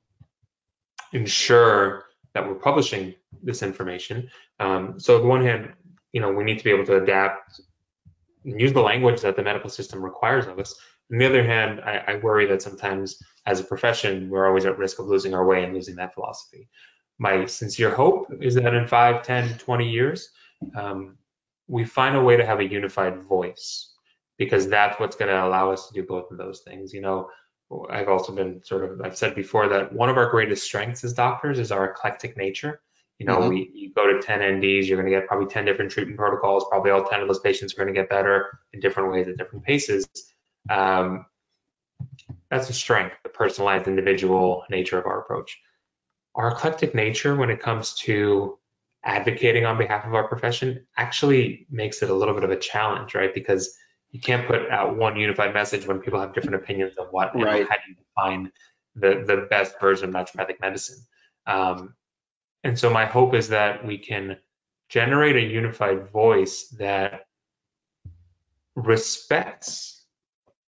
ensure 1.12 2.06
that 2.34 2.46
we're 2.46 2.54
publishing 2.54 3.14
this 3.42 3.62
information. 3.62 4.30
Um, 4.58 4.98
so 4.98 5.16
on 5.16 5.22
the 5.22 5.28
one 5.28 5.44
hand, 5.44 5.72
you 6.12 6.20
know, 6.20 6.32
we 6.32 6.44
need 6.44 6.58
to 6.58 6.64
be 6.64 6.70
able 6.70 6.86
to 6.86 7.02
adapt 7.02 7.60
and 8.44 8.60
use 8.60 8.72
the 8.72 8.80
language 8.80 9.20
that 9.22 9.36
the 9.36 9.42
medical 9.42 9.70
system 9.70 10.02
requires 10.02 10.46
of 10.46 10.58
us. 10.58 10.74
On 11.12 11.18
the 11.18 11.26
other 11.26 11.44
hand, 11.44 11.80
I, 11.80 12.02
I 12.08 12.14
worry 12.16 12.46
that 12.46 12.62
sometimes 12.62 13.22
as 13.46 13.60
a 13.60 13.64
profession, 13.64 14.30
we're 14.30 14.46
always 14.46 14.64
at 14.64 14.78
risk 14.78 14.98
of 14.98 15.06
losing 15.06 15.34
our 15.34 15.46
way 15.46 15.64
and 15.64 15.74
losing 15.74 15.96
that 15.96 16.14
philosophy. 16.14 16.68
My 17.18 17.44
sincere 17.46 17.90
hope 17.90 18.32
is 18.40 18.54
that 18.54 18.74
in 18.74 18.86
5, 18.86 19.22
10, 19.22 19.58
20 19.58 19.88
years, 19.88 20.30
um, 20.74 21.18
we 21.68 21.84
find 21.84 22.16
a 22.16 22.22
way 22.22 22.36
to 22.36 22.46
have 22.46 22.60
a 22.60 22.68
unified 22.68 23.22
voice 23.22 23.94
because 24.38 24.68
that's 24.68 24.98
what's 24.98 25.16
going 25.16 25.30
to 25.30 25.44
allow 25.44 25.70
us 25.70 25.88
to 25.88 25.94
do 25.94 26.02
both 26.02 26.30
of 26.30 26.38
those 26.38 26.60
things. 26.60 26.92
You 26.92 27.00
know, 27.02 27.28
I've 27.90 28.08
also 28.08 28.32
been 28.32 28.62
sort 28.64 28.84
of 28.84 29.00
I've 29.00 29.16
said 29.16 29.34
before 29.34 29.68
that 29.68 29.92
one 29.92 30.08
of 30.08 30.16
our 30.16 30.30
greatest 30.30 30.64
strengths 30.64 31.04
as 31.04 31.12
doctors 31.12 31.58
is 31.58 31.72
our 31.72 31.90
eclectic 31.90 32.36
nature. 32.36 32.80
You 33.18 33.26
know, 33.26 33.38
mm-hmm. 33.38 33.48
we 33.50 33.70
you 33.74 33.92
go 33.94 34.12
to 34.12 34.20
10 34.20 34.40
NDs, 34.40 34.86
you're 34.86 35.00
going 35.00 35.12
to 35.12 35.18
get 35.18 35.28
probably 35.28 35.46
10 35.46 35.64
different 35.64 35.90
treatment 35.90 36.18
protocols. 36.18 36.64
Probably 36.68 36.90
all 36.90 37.04
10 37.04 37.20
of 37.20 37.28
those 37.28 37.40
patients 37.40 37.74
are 37.74 37.76
going 37.76 37.94
to 37.94 38.00
get 38.00 38.08
better 38.08 38.58
in 38.72 38.80
different 38.80 39.12
ways 39.12 39.28
at 39.28 39.36
different 39.36 39.64
paces. 39.64 40.06
Um, 40.68 41.26
that's 42.50 42.68
a 42.68 42.72
strength, 42.72 43.16
the 43.22 43.28
personalized 43.28 43.86
individual 43.86 44.64
nature 44.68 44.98
of 44.98 45.06
our 45.06 45.20
approach. 45.20 45.60
Our 46.34 46.48
eclectic 46.48 46.94
nature, 46.94 47.36
when 47.36 47.50
it 47.50 47.60
comes 47.60 47.94
to 48.00 48.58
advocating 49.04 49.66
on 49.66 49.78
behalf 49.78 50.06
of 50.06 50.14
our 50.14 50.28
profession, 50.28 50.86
actually 50.96 51.66
makes 51.70 52.02
it 52.02 52.10
a 52.10 52.14
little 52.14 52.34
bit 52.34 52.44
of 52.44 52.50
a 52.50 52.58
challenge, 52.58 53.14
right? 53.14 53.32
Because 53.32 53.76
you 54.12 54.20
can't 54.20 54.46
put 54.46 54.70
out 54.70 54.96
one 54.96 55.16
unified 55.16 55.54
message 55.54 55.86
when 55.86 55.98
people 55.98 56.20
have 56.20 56.34
different 56.34 56.56
opinions 56.56 56.96
of 56.98 57.08
what 57.10 57.34
right. 57.34 57.66
how 57.68 57.76
do 57.76 57.82
you 57.88 57.96
define 57.96 58.52
the 58.94 59.24
the 59.26 59.46
best 59.48 59.80
version 59.80 60.08
of 60.08 60.14
naturopathic 60.14 60.60
medicine. 60.60 60.98
Um, 61.46 61.94
and 62.62 62.78
so 62.78 62.90
my 62.90 63.06
hope 63.06 63.34
is 63.34 63.48
that 63.48 63.84
we 63.84 63.98
can 63.98 64.36
generate 64.88 65.36
a 65.36 65.40
unified 65.40 66.10
voice 66.10 66.68
that 66.78 67.26
respects 68.76 70.04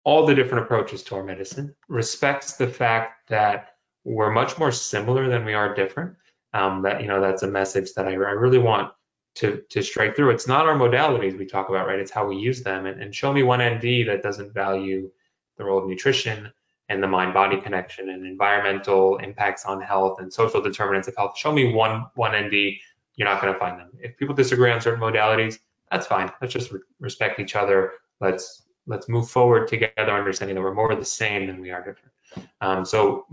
all 0.04 0.26
the 0.26 0.34
different 0.34 0.64
approaches 0.64 1.02
to 1.04 1.14
our 1.14 1.22
medicine, 1.22 1.74
respects 1.88 2.56
the 2.56 2.66
fact 2.66 3.28
that 3.28 3.70
we're 4.04 4.30
much 4.30 4.58
more 4.58 4.72
similar 4.72 5.28
than 5.28 5.44
we 5.44 5.54
are 5.54 5.74
different. 5.74 6.16
Um, 6.52 6.82
that 6.82 7.02
you 7.02 7.08
know 7.08 7.20
that's 7.20 7.42
a 7.42 7.46
message 7.46 7.92
that 7.94 8.08
I, 8.08 8.12
I, 8.12 8.14
really 8.14 8.58
want 8.58 8.90
to 9.36 9.62
to 9.70 9.82
strike 9.82 10.16
through. 10.16 10.30
It's 10.30 10.48
not 10.48 10.66
our 10.66 10.76
modalities 10.76 11.38
we 11.38 11.46
talk 11.46 11.68
about, 11.68 11.86
right? 11.86 11.98
It's 11.98 12.10
how 12.10 12.26
we 12.26 12.36
use 12.36 12.62
them. 12.62 12.86
And, 12.86 13.00
and 13.00 13.14
show 13.14 13.32
me 13.32 13.42
one 13.42 13.60
ND 13.62 14.08
that 14.08 14.20
doesn't 14.22 14.52
value 14.52 15.10
the 15.56 15.64
role 15.64 15.78
of 15.78 15.88
nutrition 15.88 16.52
and 16.88 17.02
the 17.02 17.06
mind-body 17.06 17.60
connection 17.60 18.08
and 18.08 18.24
environmental 18.24 19.18
impacts 19.18 19.64
on 19.66 19.80
health 19.80 20.20
and 20.20 20.32
social 20.32 20.62
determinants 20.62 21.06
of 21.06 21.16
health. 21.16 21.36
Show 21.36 21.52
me 21.52 21.72
one 21.72 22.06
one 22.14 22.32
ND. 22.34 22.78
You're 23.16 23.28
not 23.28 23.40
going 23.42 23.52
to 23.52 23.58
find 23.58 23.78
them. 23.78 23.90
If 23.98 24.16
people 24.16 24.34
disagree 24.34 24.70
on 24.70 24.80
certain 24.80 25.00
modalities, 25.00 25.58
that's 25.90 26.06
fine. 26.06 26.30
Let's 26.40 26.52
just 26.52 26.70
re- 26.70 26.80
respect 27.00 27.40
each 27.40 27.56
other. 27.56 27.92
Let's 28.20 28.62
let's 28.86 29.08
move 29.08 29.28
forward 29.28 29.68
together, 29.68 30.10
understanding 30.10 30.54
that 30.54 30.62
we're 30.62 30.74
more 30.74 30.94
the 30.94 31.04
same 31.04 31.46
than 31.46 31.60
we 31.60 31.70
are 31.70 31.84
different. 31.84 32.12
Um, 32.60 32.84
so 32.84 33.26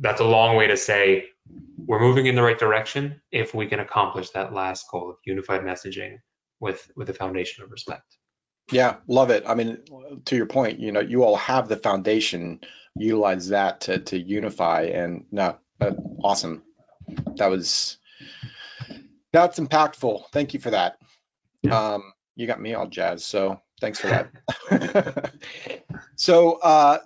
that's 0.00 0.20
a 0.20 0.24
long 0.24 0.56
way 0.56 0.66
to 0.66 0.76
say 0.76 1.26
we're 1.86 2.00
moving 2.00 2.26
in 2.26 2.34
the 2.34 2.42
right 2.42 2.58
direction 2.58 3.20
if 3.30 3.54
we 3.54 3.66
can 3.66 3.80
accomplish 3.80 4.30
that 4.30 4.52
last 4.52 4.86
goal 4.90 5.10
of 5.10 5.16
unified 5.24 5.62
messaging 5.62 6.18
with 6.60 6.90
with 6.96 7.10
a 7.10 7.14
foundation 7.14 7.64
of 7.64 7.70
respect. 7.70 8.16
Yeah, 8.72 8.96
love 9.06 9.30
it. 9.30 9.44
I 9.46 9.54
mean, 9.54 9.78
to 10.24 10.36
your 10.36 10.46
point, 10.46 10.80
you 10.80 10.90
know, 10.90 11.00
you 11.00 11.22
all 11.22 11.36
have 11.36 11.68
the 11.68 11.76
foundation. 11.76 12.60
Utilize 12.96 13.50
that 13.50 13.82
to 13.82 13.98
to 13.98 14.18
unify, 14.18 14.82
and 14.84 15.26
no, 15.30 15.58
uh, 15.80 15.92
awesome. 16.22 16.62
That 17.36 17.50
was 17.50 17.98
that's 19.32 19.58
impactful. 19.58 20.24
Thank 20.32 20.54
you 20.54 20.60
for 20.60 20.70
that. 20.70 20.98
Yeah. 21.62 21.78
Um, 21.78 22.12
you 22.34 22.46
got 22.46 22.60
me 22.60 22.74
all 22.74 22.86
jazzed. 22.86 23.24
So 23.24 23.60
thanks 23.80 24.00
for 24.00 24.08
that. 24.08 25.32
so 26.16 26.52
uh, 26.54 26.98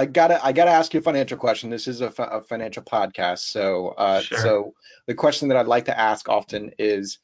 I 0.00 0.06
gotta 0.06 0.42
I 0.42 0.52
gotta 0.52 0.70
ask 0.70 0.94
you 0.94 1.00
a 1.00 1.02
financial 1.02 1.36
question. 1.36 1.68
This 1.68 1.86
is 1.86 2.00
a, 2.00 2.06
a 2.06 2.42
financial 2.42 2.82
podcast, 2.82 3.40
so 3.40 3.88
uh, 3.88 4.22
sure. 4.22 4.38
so 4.38 4.74
the 5.06 5.14
question 5.14 5.48
that 5.48 5.58
I'd 5.58 5.66
like 5.66 5.84
to 5.84 5.98
ask 5.98 6.26
often 6.26 6.70
is, 6.78 7.18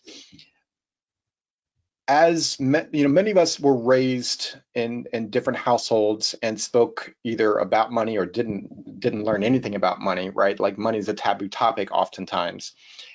as 2.06 2.60
me, 2.60 2.80
you 2.92 3.04
know, 3.04 3.08
many 3.08 3.30
of 3.30 3.38
us 3.38 3.58
were 3.58 3.74
raised 3.74 4.56
in 4.74 5.06
in 5.14 5.30
different 5.30 5.58
households 5.58 6.34
and 6.42 6.60
spoke 6.60 7.14
either 7.24 7.56
about 7.56 7.92
money 7.92 8.18
or 8.18 8.26
didn't 8.26 9.00
didn't 9.00 9.24
learn 9.24 9.42
anything 9.42 9.74
about 9.74 10.02
money, 10.02 10.28
right? 10.28 10.60
Like 10.60 10.76
money 10.76 10.98
is 10.98 11.08
a 11.08 11.14
taboo 11.14 11.48
topic 11.48 11.92
oftentimes, 11.92 12.72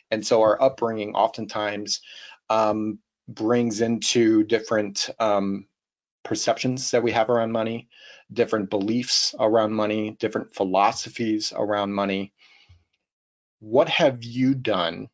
and 0.09 0.25
so 0.25 0.41
our 0.41 0.59
upbringing 0.59 1.13
oftentimes 1.13 2.01
um, 2.49 2.97
brings 3.27 3.79
into 3.79 4.43
different 4.43 5.07
um, 5.19 5.67
perceptions 6.23 6.89
that 6.91 7.03
we 7.03 7.11
have 7.11 7.29
around 7.29 7.51
money 7.51 7.89
different 8.31 8.69
beliefs 8.69 9.35
around 9.39 9.73
money, 9.73 10.15
different 10.19 10.53
philosophies 10.53 11.53
around 11.55 11.93
money. 11.93 12.33
What 13.59 13.89
have 13.89 14.23
you 14.23 14.55
done? 14.55 15.09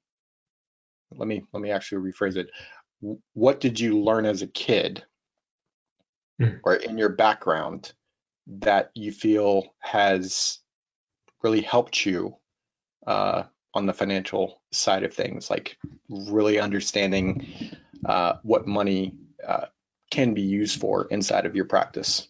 Let 1.11 1.27
me 1.27 1.43
let 1.53 1.61
me 1.61 1.71
actually 1.71 2.11
rephrase 2.11 2.37
it. 2.37 2.49
What 3.33 3.59
did 3.59 3.79
you 3.79 3.99
learn 3.99 4.25
as 4.25 4.41
a 4.41 4.47
kid 4.47 5.03
mm. 6.41 6.59
or 6.63 6.75
in 6.75 6.97
your 6.97 7.09
background 7.09 7.93
that 8.47 8.91
you 8.95 9.11
feel 9.11 9.75
has 9.79 10.59
really 11.43 11.61
helped 11.61 12.05
you 12.05 12.35
uh, 13.05 13.43
on 13.73 13.85
the 13.85 13.93
financial 13.93 14.61
side 14.71 15.03
of 15.03 15.13
things, 15.13 15.49
like 15.49 15.77
really 16.09 16.59
understanding 16.59 17.47
uh, 18.05 18.33
what 18.43 18.67
money 18.67 19.15
uh, 19.45 19.65
can 20.09 20.33
be 20.33 20.41
used 20.41 20.79
for 20.79 21.05
inside 21.05 21.45
of 21.45 21.55
your 21.55 21.65
practice? 21.65 22.27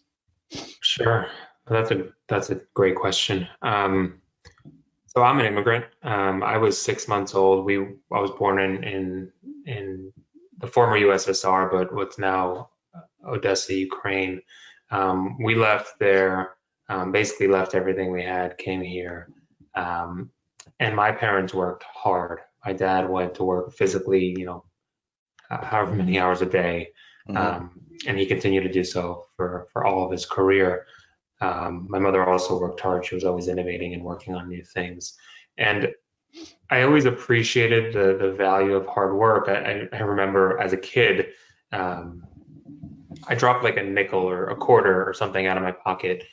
Sure, 0.80 1.28
that's 1.66 1.90
a 1.90 2.08
that's 2.28 2.50
a 2.50 2.60
great 2.74 2.96
question. 2.96 3.48
Um, 3.62 4.20
so 5.06 5.22
I'm 5.22 5.40
an 5.40 5.46
immigrant. 5.46 5.86
Um, 6.02 6.42
I 6.42 6.58
was 6.58 6.80
six 6.80 7.08
months 7.08 7.34
old. 7.34 7.64
We 7.64 7.78
I 7.78 8.20
was 8.20 8.30
born 8.32 8.58
in 8.60 8.84
in 8.84 9.32
in 9.66 10.12
the 10.58 10.66
former 10.66 10.98
USSR, 10.98 11.70
but 11.70 11.94
what's 11.94 12.18
now 12.18 12.70
Odessa, 13.26 13.74
Ukraine. 13.74 14.42
Um, 14.90 15.36
we 15.42 15.54
left 15.54 15.98
there, 15.98 16.54
um, 16.88 17.12
basically 17.12 17.48
left 17.48 17.74
everything 17.74 18.10
we 18.12 18.22
had, 18.22 18.58
came 18.58 18.80
here, 18.80 19.28
um, 19.74 20.30
and 20.80 20.96
my 20.96 21.12
parents 21.12 21.52
worked 21.52 21.84
hard. 21.84 22.40
My 22.64 22.72
dad 22.72 23.08
went 23.08 23.34
to 23.36 23.44
work 23.44 23.72
physically, 23.72 24.34
you 24.38 24.46
know, 24.46 24.64
however 25.48 25.94
many 25.94 26.18
hours 26.18 26.42
a 26.42 26.46
day. 26.46 26.88
Mm-hmm. 27.28 27.36
Um, 27.36 27.80
and 28.06 28.18
he 28.18 28.26
continued 28.26 28.62
to 28.62 28.72
do 28.72 28.84
so 28.84 29.26
for, 29.36 29.68
for 29.72 29.84
all 29.84 30.04
of 30.04 30.12
his 30.12 30.24
career. 30.24 30.86
Um, 31.40 31.86
my 31.88 31.98
mother 31.98 32.28
also 32.28 32.58
worked 32.58 32.80
hard. 32.80 33.04
She 33.04 33.14
was 33.14 33.24
always 33.24 33.48
innovating 33.48 33.94
and 33.94 34.02
working 34.02 34.34
on 34.34 34.48
new 34.48 34.62
things. 34.62 35.16
And 35.56 35.92
I 36.70 36.82
always 36.82 37.04
appreciated 37.04 37.92
the, 37.92 38.18
the 38.20 38.32
value 38.32 38.74
of 38.74 38.86
hard 38.86 39.14
work. 39.14 39.48
I, 39.48 39.88
I 39.92 40.00
remember 40.00 40.58
as 40.58 40.72
a 40.72 40.76
kid, 40.76 41.28
um, 41.72 42.24
I 43.26 43.34
dropped 43.34 43.64
like 43.64 43.76
a 43.76 43.82
nickel 43.82 44.20
or 44.20 44.48
a 44.48 44.56
quarter 44.56 45.04
or 45.04 45.12
something 45.12 45.46
out 45.46 45.56
of 45.56 45.62
my 45.62 45.72
pocket. 45.72 46.24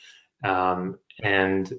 Um, 0.44 0.98
and 1.22 1.72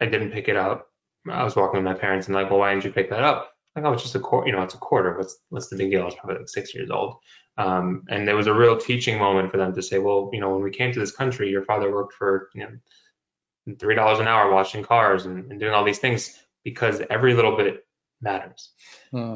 I 0.00 0.06
didn't 0.06 0.32
pick 0.32 0.48
it 0.48 0.56
up. 0.56 0.90
I 1.30 1.44
was 1.44 1.56
walking 1.56 1.82
with 1.82 1.92
my 1.92 1.98
parents 1.98 2.26
and 2.26 2.34
like, 2.34 2.50
well, 2.50 2.60
why 2.60 2.72
didn't 2.72 2.84
you 2.84 2.92
pick 2.92 3.10
that 3.10 3.22
up? 3.22 3.55
Like, 3.76 3.84
oh, 3.84 3.92
it's 3.92 4.02
just 4.02 4.14
a 4.14 4.20
quarter, 4.20 4.48
you 4.48 4.56
know, 4.56 4.62
it's 4.62 4.74
a 4.74 4.78
quarter. 4.78 5.16
What's, 5.16 5.38
what's 5.50 5.68
the 5.68 5.76
big 5.76 5.90
deal? 5.90 6.02
I 6.02 6.06
was 6.06 6.14
probably 6.14 6.38
like 6.38 6.48
six 6.48 6.74
years 6.74 6.90
old. 6.90 7.18
Um, 7.58 8.04
and 8.08 8.26
there 8.26 8.36
was 8.36 8.46
a 8.46 8.54
real 8.54 8.78
teaching 8.78 9.18
moment 9.18 9.50
for 9.50 9.58
them 9.58 9.74
to 9.74 9.82
say, 9.82 9.98
well, 9.98 10.30
you 10.32 10.40
know, 10.40 10.50
when 10.54 10.62
we 10.62 10.70
came 10.70 10.92
to 10.92 11.00
this 11.00 11.12
country, 11.12 11.50
your 11.50 11.62
father 11.62 11.92
worked 11.92 12.14
for 12.14 12.48
you 12.54 12.62
know, 12.62 13.76
three 13.78 13.94
dollars 13.94 14.18
an 14.18 14.28
hour 14.28 14.50
washing 14.50 14.82
cars 14.82 15.26
and, 15.26 15.50
and, 15.50 15.60
doing 15.60 15.72
all 15.72 15.84
these 15.84 15.98
things 15.98 16.38
because 16.64 17.02
every 17.10 17.34
little 17.34 17.56
bit 17.56 17.86
matters. 18.20 18.70
Hmm. 19.10 19.34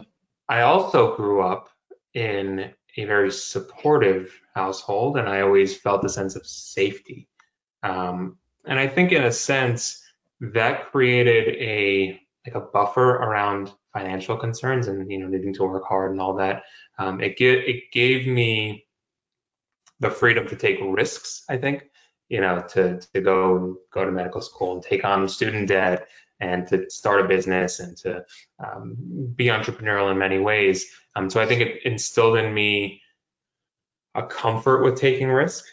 I 0.49 0.63
also 0.63 1.17
grew 1.17 1.43
up 1.43 1.71
in 2.15 2.73
a 2.97 3.05
very 3.05 3.31
supportive 3.31 4.33
household, 4.55 5.17
and 5.17 5.29
I 5.29 5.43
always 5.43 5.77
felt 5.77 6.05
a 6.05 6.09
sense 6.09 6.37
of 6.37 6.47
safety. 6.47 7.29
Um, 7.83 8.37
and 8.65 8.79
I 8.79 8.89
think, 8.89 9.13
in 9.13 9.23
a 9.23 9.33
sense, 9.33 10.03
that 10.41 10.91
created 10.91 11.57
a 11.57 12.20
like 12.47 12.55
a 12.55 12.61
buffer 12.61 13.17
around 13.17 13.73
financial 13.93 14.37
concerns 14.37 14.89
and 14.89 15.11
you 15.11 15.19
know 15.19 15.29
needing 15.29 15.55
to 15.55 15.65
work 15.65 15.85
hard 15.87 16.13
and 16.13 16.21
all 16.21 16.37
that. 16.37 16.63
Um, 16.99 17.21
it 17.21 17.37
get, 17.37 17.59
it 17.69 17.91
gave 17.93 18.27
me 18.27 18.87
the 20.01 20.11
freedom 20.11 20.49
to 20.49 20.57
take 20.57 20.79
risks. 20.83 21.45
I 21.49 21.59
think 21.59 21.85
you 22.29 22.41
know 22.41 22.65
to 22.71 23.01
to 23.15 23.21
go 23.21 23.57
and 23.57 23.77
go 23.93 24.05
to 24.05 24.11
medical 24.11 24.41
school 24.41 24.75
and 24.75 24.83
take 24.83 25.05
on 25.05 25.29
student 25.29 25.69
debt 25.69 26.09
and 26.41 26.67
to 26.69 26.89
start 26.89 27.21
a 27.21 27.29
business 27.29 27.81
and 27.81 27.97
to 27.99 28.25
um, 28.59 28.97
be 29.37 29.47
entrepreneurial 29.47 30.11
in 30.11 30.19
many 30.19 30.39
ways. 30.39 30.91
Um, 31.15 31.29
so 31.29 31.41
I 31.41 31.47
think 31.47 31.61
it 31.61 31.85
instilled 31.85 32.39
in 32.39 32.53
me 32.53 33.03
a 34.15 34.23
comfort 34.23 34.83
with 34.83 34.99
taking 34.99 35.29
risk. 35.29 35.65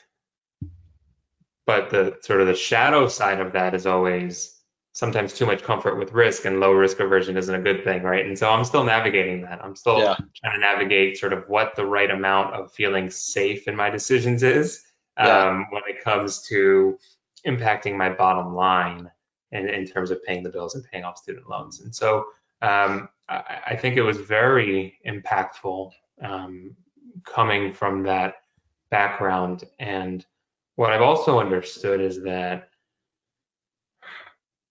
But 1.65 1.89
the 1.89 2.17
sort 2.21 2.41
of 2.41 2.47
the 2.47 2.55
shadow 2.55 3.07
side 3.07 3.39
of 3.39 3.53
that 3.53 3.75
is 3.75 3.85
always 3.85 4.56
sometimes 4.97 5.31
too 5.31 5.45
much 5.45 5.61
comfort 5.61 5.99
with 5.99 6.11
risk 6.11 6.45
and 6.45 6.59
low 6.59 6.71
risk 6.71 6.99
aversion 6.99 7.37
isn't 7.37 7.53
a 7.53 7.61
good 7.61 7.83
thing, 7.83 8.01
right? 8.01 8.25
And 8.25 8.35
so 8.35 8.49
I'm 8.49 8.63
still 8.63 8.83
navigating 8.83 9.43
that. 9.43 9.63
I'm 9.63 9.75
still 9.75 9.99
yeah. 9.99 10.15
trying 10.41 10.55
to 10.55 10.59
navigate 10.59 11.19
sort 11.19 11.33
of 11.33 11.43
what 11.47 11.75
the 11.75 11.85
right 11.85 12.09
amount 12.09 12.55
of 12.55 12.71
feeling 12.71 13.11
safe 13.11 13.67
in 13.67 13.75
my 13.75 13.91
decisions 13.91 14.41
is 14.41 14.83
yeah. 15.15 15.49
um, 15.49 15.67
when 15.69 15.83
it 15.87 16.03
comes 16.03 16.41
to 16.47 16.97
impacting 17.45 17.95
my 17.95 18.09
bottom 18.09 18.55
line 18.55 19.11
in, 19.51 19.69
in 19.69 19.85
terms 19.85 20.09
of 20.09 20.23
paying 20.23 20.41
the 20.41 20.49
bills 20.49 20.73
and 20.73 20.83
paying 20.91 21.03
off 21.03 21.19
student 21.19 21.47
loans. 21.47 21.79
And 21.81 21.95
so 21.95 22.25
um, 22.63 23.07
I, 23.29 23.59
I, 23.67 23.75
think 23.75 23.97
it 23.97 24.01
was 24.01 24.17
very 24.17 24.97
impactful 25.05 25.91
um, 26.23 26.75
coming 27.23 27.71
from 27.71 28.01
that 28.01 28.37
background. 28.89 29.63
And 29.77 30.25
what 30.73 30.91
I've 30.91 31.03
also 31.03 31.39
understood 31.39 32.01
is 32.01 32.23
that 32.23 32.69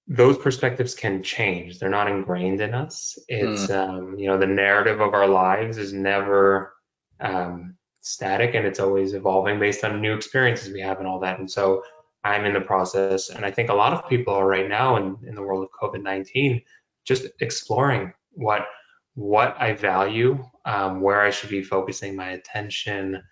those 0.09 0.39
perspectives 0.39 0.95
can 0.95 1.23
change. 1.23 1.79
They're 1.79 1.89
not 1.89 2.09
ingrained 2.09 2.61
in 2.61 2.75
us. 2.75 3.19
It's 3.29 3.67
mm. 3.67 3.77
um, 3.77 4.19
you 4.19 4.29
know 4.29 4.39
the 4.39 4.47
narrative 4.47 5.01
of 5.01 5.15
our 5.15 5.27
lives 5.27 5.79
is 5.79 5.93
never 5.93 6.75
um, 7.21 7.77
static, 8.01 8.55
and 8.55 8.67
it's 8.67 8.81
always 8.81 9.15
evolving 9.15 9.59
based 9.59 9.85
on 9.85 10.01
new 10.01 10.15
experiences 10.15 10.73
we 10.73 10.81
have 10.81 10.99
and 10.99 11.09
all 11.09 11.21
that. 11.21 11.39
And 11.41 11.51
so 11.51 11.83
I'm 12.23 12.45
in 12.45 12.55
the 12.55 12.61
process, 12.61 13.31
and 13.31 13.45
I 13.45 13.51
think 13.51 13.69
a 13.69 13.75
lot 13.75 13.93
of 13.93 14.09
people 14.09 14.35
are 14.35 14.47
right 14.47 14.69
now 14.69 14.97
in, 14.97 15.17
in 15.27 15.35
the 15.35 15.43
world 15.43 15.65
of 15.65 15.71
COVID-19, 15.71 16.63
just 17.05 17.27
exploring 17.41 18.13
what 18.33 18.67
what 19.15 19.57
I 19.59 19.73
value, 19.73 20.45
um, 20.67 21.01
where 21.01 21.23
I 21.23 21.31
should 21.31 21.51
be 21.51 21.63
focusing 21.63 22.15
my 22.15 22.31
attention, 22.31 23.23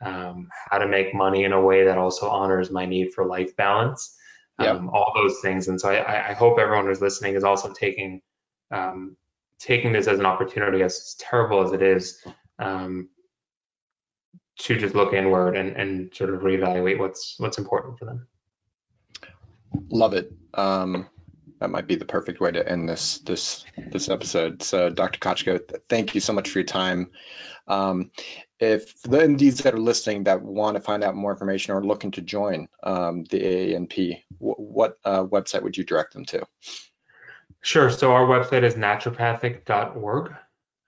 um, 0.00 0.48
how 0.70 0.78
to 0.78 0.86
make 0.86 1.14
money 1.14 1.44
in 1.44 1.52
a 1.52 1.60
way 1.60 1.84
that 1.84 1.98
also 1.98 2.30
honors 2.30 2.70
my 2.70 2.86
need 2.86 3.12
for 3.12 3.26
life 3.26 3.54
balance 3.56 4.16
um, 4.58 4.88
all 4.90 5.12
those 5.14 5.40
things. 5.40 5.68
And 5.68 5.80
so 5.80 5.90
I, 5.90 6.30
I, 6.30 6.32
hope 6.34 6.58
everyone 6.58 6.86
who's 6.86 7.00
listening 7.00 7.34
is 7.34 7.44
also 7.44 7.72
taking 7.72 8.20
um, 8.70 9.16
taking 9.58 9.92
this 9.92 10.06
as 10.06 10.18
an 10.18 10.26
opportunity, 10.26 10.82
as 10.82 11.14
terrible 11.18 11.62
as 11.62 11.72
it 11.72 11.82
is, 11.82 12.24
um, 12.58 13.08
to 14.58 14.78
just 14.78 14.94
look 14.94 15.12
inward 15.12 15.56
and, 15.56 15.76
and 15.76 16.14
sort 16.14 16.34
of 16.34 16.40
reevaluate 16.40 16.98
what's 16.98 17.36
what's 17.38 17.58
important 17.58 17.98
for 17.98 18.04
them. 18.04 18.26
Love 19.88 20.14
it. 20.14 20.32
Um, 20.54 21.08
that 21.60 21.70
might 21.70 21.86
be 21.86 21.94
the 21.94 22.04
perfect 22.04 22.40
way 22.40 22.50
to 22.50 22.68
end 22.68 22.88
this 22.88 23.18
this 23.18 23.64
this 23.76 24.08
episode. 24.08 24.62
So, 24.62 24.90
Dr. 24.90 25.18
Kochko, 25.20 25.60
thank 25.88 26.14
you 26.14 26.20
so 26.20 26.32
much 26.32 26.50
for 26.50 26.58
your 26.58 26.66
time. 26.66 27.10
Um, 27.68 28.10
if 28.62 29.02
the 29.02 29.18
NDs 29.18 29.62
that 29.62 29.74
are 29.74 29.78
listening 29.78 30.22
that 30.24 30.40
want 30.40 30.76
to 30.76 30.80
find 30.80 31.02
out 31.02 31.16
more 31.16 31.32
information 31.32 31.74
or 31.74 31.84
looking 31.84 32.12
to 32.12 32.22
join 32.22 32.68
um, 32.84 33.24
the 33.24 33.40
AANP, 33.40 34.22
what 34.38 34.98
uh, 35.04 35.24
website 35.24 35.64
would 35.64 35.76
you 35.76 35.82
direct 35.82 36.12
them 36.12 36.24
to? 36.26 36.46
Sure. 37.62 37.90
So 37.90 38.12
our 38.12 38.24
website 38.24 38.62
is 38.62 38.74
naturopathic.org. 38.74 40.32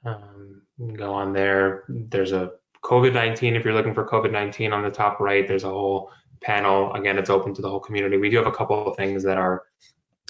Um, 0.05 0.63
go 0.95 1.13
on 1.13 1.33
there. 1.33 1.83
There's 1.89 2.31
a 2.31 2.53
COVID-19. 2.85 3.57
If 3.57 3.65
you're 3.65 3.75
looking 3.75 3.95
for 3.95 4.07
COVID-19 4.07 4.73
on 4.73 4.85
the 4.85 4.91
top 4.91 5.19
right, 5.19 5.49
there's 5.49 5.65
a 5.65 5.69
whole 5.69 6.13
panel. 6.43 6.93
Again, 6.93 7.19
it's 7.19 7.31
open 7.31 7.55
to 7.55 7.63
the 7.63 7.69
whole 7.69 7.81
community. 7.81 8.19
We 8.19 8.31
do 8.31 8.37
have 8.37 8.47
a 8.47 8.53
couple 8.53 8.87
of 8.87 8.97
things 8.97 9.25
that 9.25 9.37
are 9.37 9.65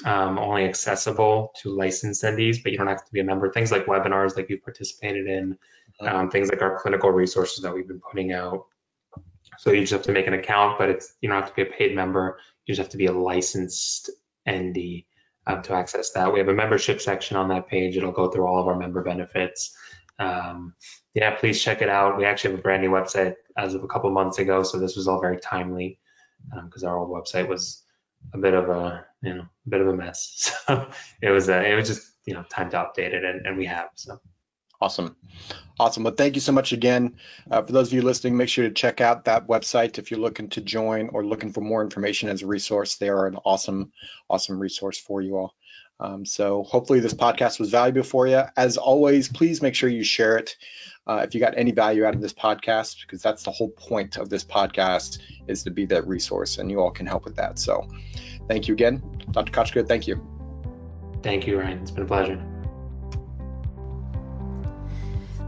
um, 0.04 0.38
only 0.38 0.64
accessible 0.64 1.52
to 1.62 1.70
licensed 1.70 2.22
NDs, 2.22 2.62
but 2.62 2.72
you 2.72 2.78
don't 2.78 2.88
have 2.88 3.04
to 3.04 3.12
be 3.12 3.20
a 3.20 3.24
member. 3.24 3.50
Things 3.50 3.70
like 3.70 3.86
webinars 3.86 4.36
like 4.36 4.50
you 4.50 4.58
participated 4.58 5.26
in, 5.26 5.56
um, 6.00 6.30
things 6.30 6.48
like 6.48 6.62
our 6.62 6.78
clinical 6.80 7.10
resources 7.10 7.62
that 7.62 7.72
we've 7.72 7.86
been 7.86 8.00
putting 8.00 8.32
out. 8.32 8.66
So 9.58 9.70
you 9.70 9.80
just 9.82 9.92
have 9.92 10.02
to 10.02 10.12
make 10.12 10.26
an 10.26 10.34
account, 10.34 10.78
but 10.78 10.90
it's 10.90 11.14
you 11.20 11.28
don't 11.28 11.40
have 11.40 11.50
to 11.50 11.54
be 11.54 11.62
a 11.62 11.72
paid 11.72 11.94
member. 11.94 12.38
You 12.66 12.74
just 12.74 12.84
have 12.84 12.90
to 12.92 12.96
be 12.96 13.06
a 13.06 13.12
licensed 13.12 14.10
ND 14.50 15.04
um, 15.46 15.62
to 15.62 15.74
access 15.74 16.10
that. 16.12 16.32
We 16.32 16.40
have 16.40 16.48
a 16.48 16.54
membership 16.54 17.00
section 17.00 17.36
on 17.36 17.48
that 17.48 17.68
page. 17.68 17.96
It'll 17.96 18.12
go 18.12 18.30
through 18.30 18.46
all 18.46 18.60
of 18.60 18.66
our 18.66 18.76
member 18.76 19.02
benefits. 19.02 19.76
Um, 20.18 20.74
yeah, 21.14 21.36
please 21.36 21.62
check 21.62 21.82
it 21.82 21.88
out. 21.88 22.16
We 22.16 22.24
actually 22.24 22.50
have 22.50 22.60
a 22.60 22.62
brand 22.62 22.82
new 22.82 22.90
website 22.90 23.34
as 23.56 23.74
of 23.74 23.84
a 23.84 23.88
couple 23.88 24.10
months 24.10 24.38
ago, 24.38 24.62
so 24.64 24.78
this 24.78 24.96
was 24.96 25.06
all 25.06 25.20
very 25.20 25.38
timely 25.38 26.00
because 26.64 26.82
um, 26.82 26.90
our 26.90 26.98
old 26.98 27.10
website 27.10 27.48
was 27.48 27.83
a 28.32 28.38
bit 28.38 28.54
of 28.54 28.68
a 28.68 29.06
you 29.22 29.34
know 29.34 29.42
a 29.42 29.68
bit 29.68 29.80
of 29.80 29.88
a 29.88 29.94
mess. 29.94 30.50
So 30.66 30.88
it 31.20 31.30
was 31.30 31.48
uh, 31.48 31.62
it 31.66 31.74
was 31.74 31.88
just 31.88 32.10
you 32.26 32.34
know 32.34 32.44
time 32.44 32.70
to 32.70 32.76
update 32.76 33.12
it, 33.12 33.24
and, 33.24 33.46
and 33.46 33.56
we 33.56 33.66
have 33.66 33.88
so. 33.94 34.20
Awesome. 34.80 35.16
Awesome. 35.78 36.02
Well, 36.02 36.14
thank 36.14 36.34
you 36.34 36.42
so 36.42 36.52
much 36.52 36.72
again. 36.72 37.16
Uh, 37.50 37.62
for 37.62 37.72
those 37.72 37.88
of 37.88 37.94
you 37.94 38.02
listening, 38.02 38.36
make 38.36 38.50
sure 38.50 38.68
to 38.68 38.74
check 38.74 39.00
out 39.00 39.24
that 39.24 39.46
website 39.46 39.98
if 39.98 40.10
you're 40.10 40.20
looking 40.20 40.50
to 40.50 40.60
join 40.60 41.08
or 41.08 41.24
looking 41.24 41.52
for 41.52 41.62
more 41.62 41.82
information 41.82 42.28
as 42.28 42.42
a 42.42 42.46
resource. 42.46 42.96
They 42.96 43.08
are 43.08 43.26
an 43.26 43.36
awesome, 43.44 43.92
awesome 44.28 44.58
resource 44.58 44.98
for 44.98 45.22
you 45.22 45.36
all. 45.36 45.54
Um, 46.04 46.26
so 46.26 46.62
hopefully 46.64 47.00
this 47.00 47.14
podcast 47.14 47.58
was 47.58 47.70
valuable 47.70 48.02
for 48.02 48.26
you. 48.26 48.42
As 48.56 48.76
always, 48.76 49.28
please 49.28 49.62
make 49.62 49.74
sure 49.74 49.88
you 49.88 50.04
share 50.04 50.36
it. 50.36 50.56
Uh, 51.06 51.22
if 51.26 51.34
you 51.34 51.40
got 51.40 51.56
any 51.56 51.72
value 51.72 52.04
out 52.04 52.14
of 52.14 52.20
this 52.20 52.32
podcast, 52.32 53.00
because 53.02 53.22
that's 53.22 53.42
the 53.42 53.50
whole 53.50 53.70
point 53.70 54.16
of 54.16 54.28
this 54.28 54.44
podcast 54.44 55.18
is 55.48 55.64
to 55.64 55.70
be 55.70 55.86
that 55.86 56.06
resource 56.06 56.58
and 56.58 56.70
you 56.70 56.80
all 56.80 56.90
can 56.90 57.06
help 57.06 57.24
with 57.24 57.36
that. 57.36 57.58
So 57.58 57.88
thank 58.48 58.68
you 58.68 58.74
again. 58.74 59.02
Dr. 59.30 59.52
Kochko, 59.52 59.86
thank 59.86 60.06
you. 60.06 60.22
Thank 61.22 61.46
you, 61.46 61.58
Ryan. 61.58 61.78
It's 61.78 61.90
been 61.90 62.04
a 62.04 62.06
pleasure. 62.06 62.53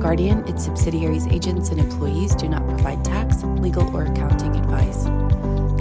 Guardian, 0.00 0.48
its 0.48 0.64
subsidiaries, 0.64 1.26
agents, 1.26 1.68
and 1.68 1.78
employees 1.78 2.34
do 2.34 2.48
not 2.48 2.66
provide 2.66 3.04
tax, 3.04 3.42
legal, 3.44 3.94
or 3.94 4.04
accounting 4.04 4.56
advice. 4.56 5.04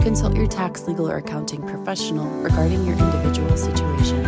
Consult 0.03 0.35
your 0.35 0.45
tax, 0.45 0.87
legal, 0.87 1.09
or 1.09 1.17
accounting 1.17 1.61
professional 1.65 2.27
regarding 2.41 2.85
your 2.85 2.97
individual 2.97 3.55
situation. 3.55 4.25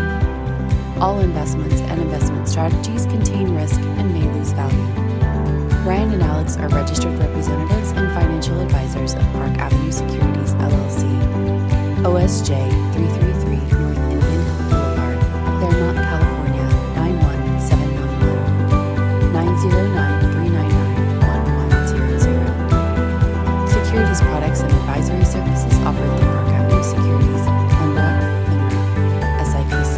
All 1.02 1.20
investments 1.20 1.82
and 1.82 2.02
investment 2.02 2.48
strategies 2.48 3.06
contain 3.08 3.54
risk 3.54 3.82
and 3.82 4.14
may 4.14 4.24
lose 4.32 4.54
value. 4.54 4.78
Ryan 5.86 6.14
and 6.14 6.24
Alex 6.24 6.56
are 6.56 6.70
registered 6.70 7.18
representatives 7.20 7.92
and 7.92 8.14
financial 8.14 8.62
advisors 8.62 9.14
of 9.14 9.24
Park 9.34 9.58
Avenue 9.58 9.92
Securities 9.92 10.54
LLC, 10.54 11.04
OSJ 12.04 12.48
333 12.94 13.81
Securities 24.12 24.32
products 24.34 24.60
and 24.60 24.74
advisory 24.74 25.24
services 25.24 25.74
offered 25.88 26.20
through 26.20 26.28
Park 26.28 26.48
Avenue 26.50 26.84
Securities, 26.84 27.46
Pembroke, 27.80 28.20
Monroe, 28.52 29.24
SIPC. 29.48 29.96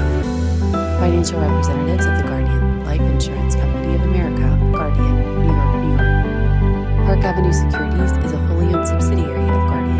Financial 0.99 1.39
representatives 1.41 2.06
of 2.06 2.17
the 2.17 2.23
Guardian 2.30 2.86
Life 2.86 3.02
Insurance 3.02 3.56
Company 3.56 3.95
of 3.95 4.02
America, 4.02 4.56
Guardian, 4.71 5.17
New 5.41 5.49
York, 5.49 5.76
New 5.82 5.89
York. 5.97 7.06
Park 7.08 7.23
Avenue 7.26 7.54
Securities 7.54 8.12
is 8.23 8.34
a 8.34 8.38
wholly 8.38 8.71
owned 8.76 8.88
subsidiary 8.88 9.49
of 9.49 9.62
Guardian. 9.71 9.97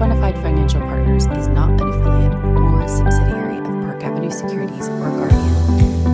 Quantified 0.00 0.40
Financial 0.40 0.80
Partners 0.80 1.26
is 1.26 1.48
not 1.48 1.78
an 1.78 1.88
affiliate 1.90 2.32
or 2.32 2.88
subsidiary 2.88 3.58
of 3.58 3.64
Park 3.84 4.02
Avenue 4.02 4.30
Securities 4.30 4.88
or 4.88 5.10
Guardian. 5.10 6.09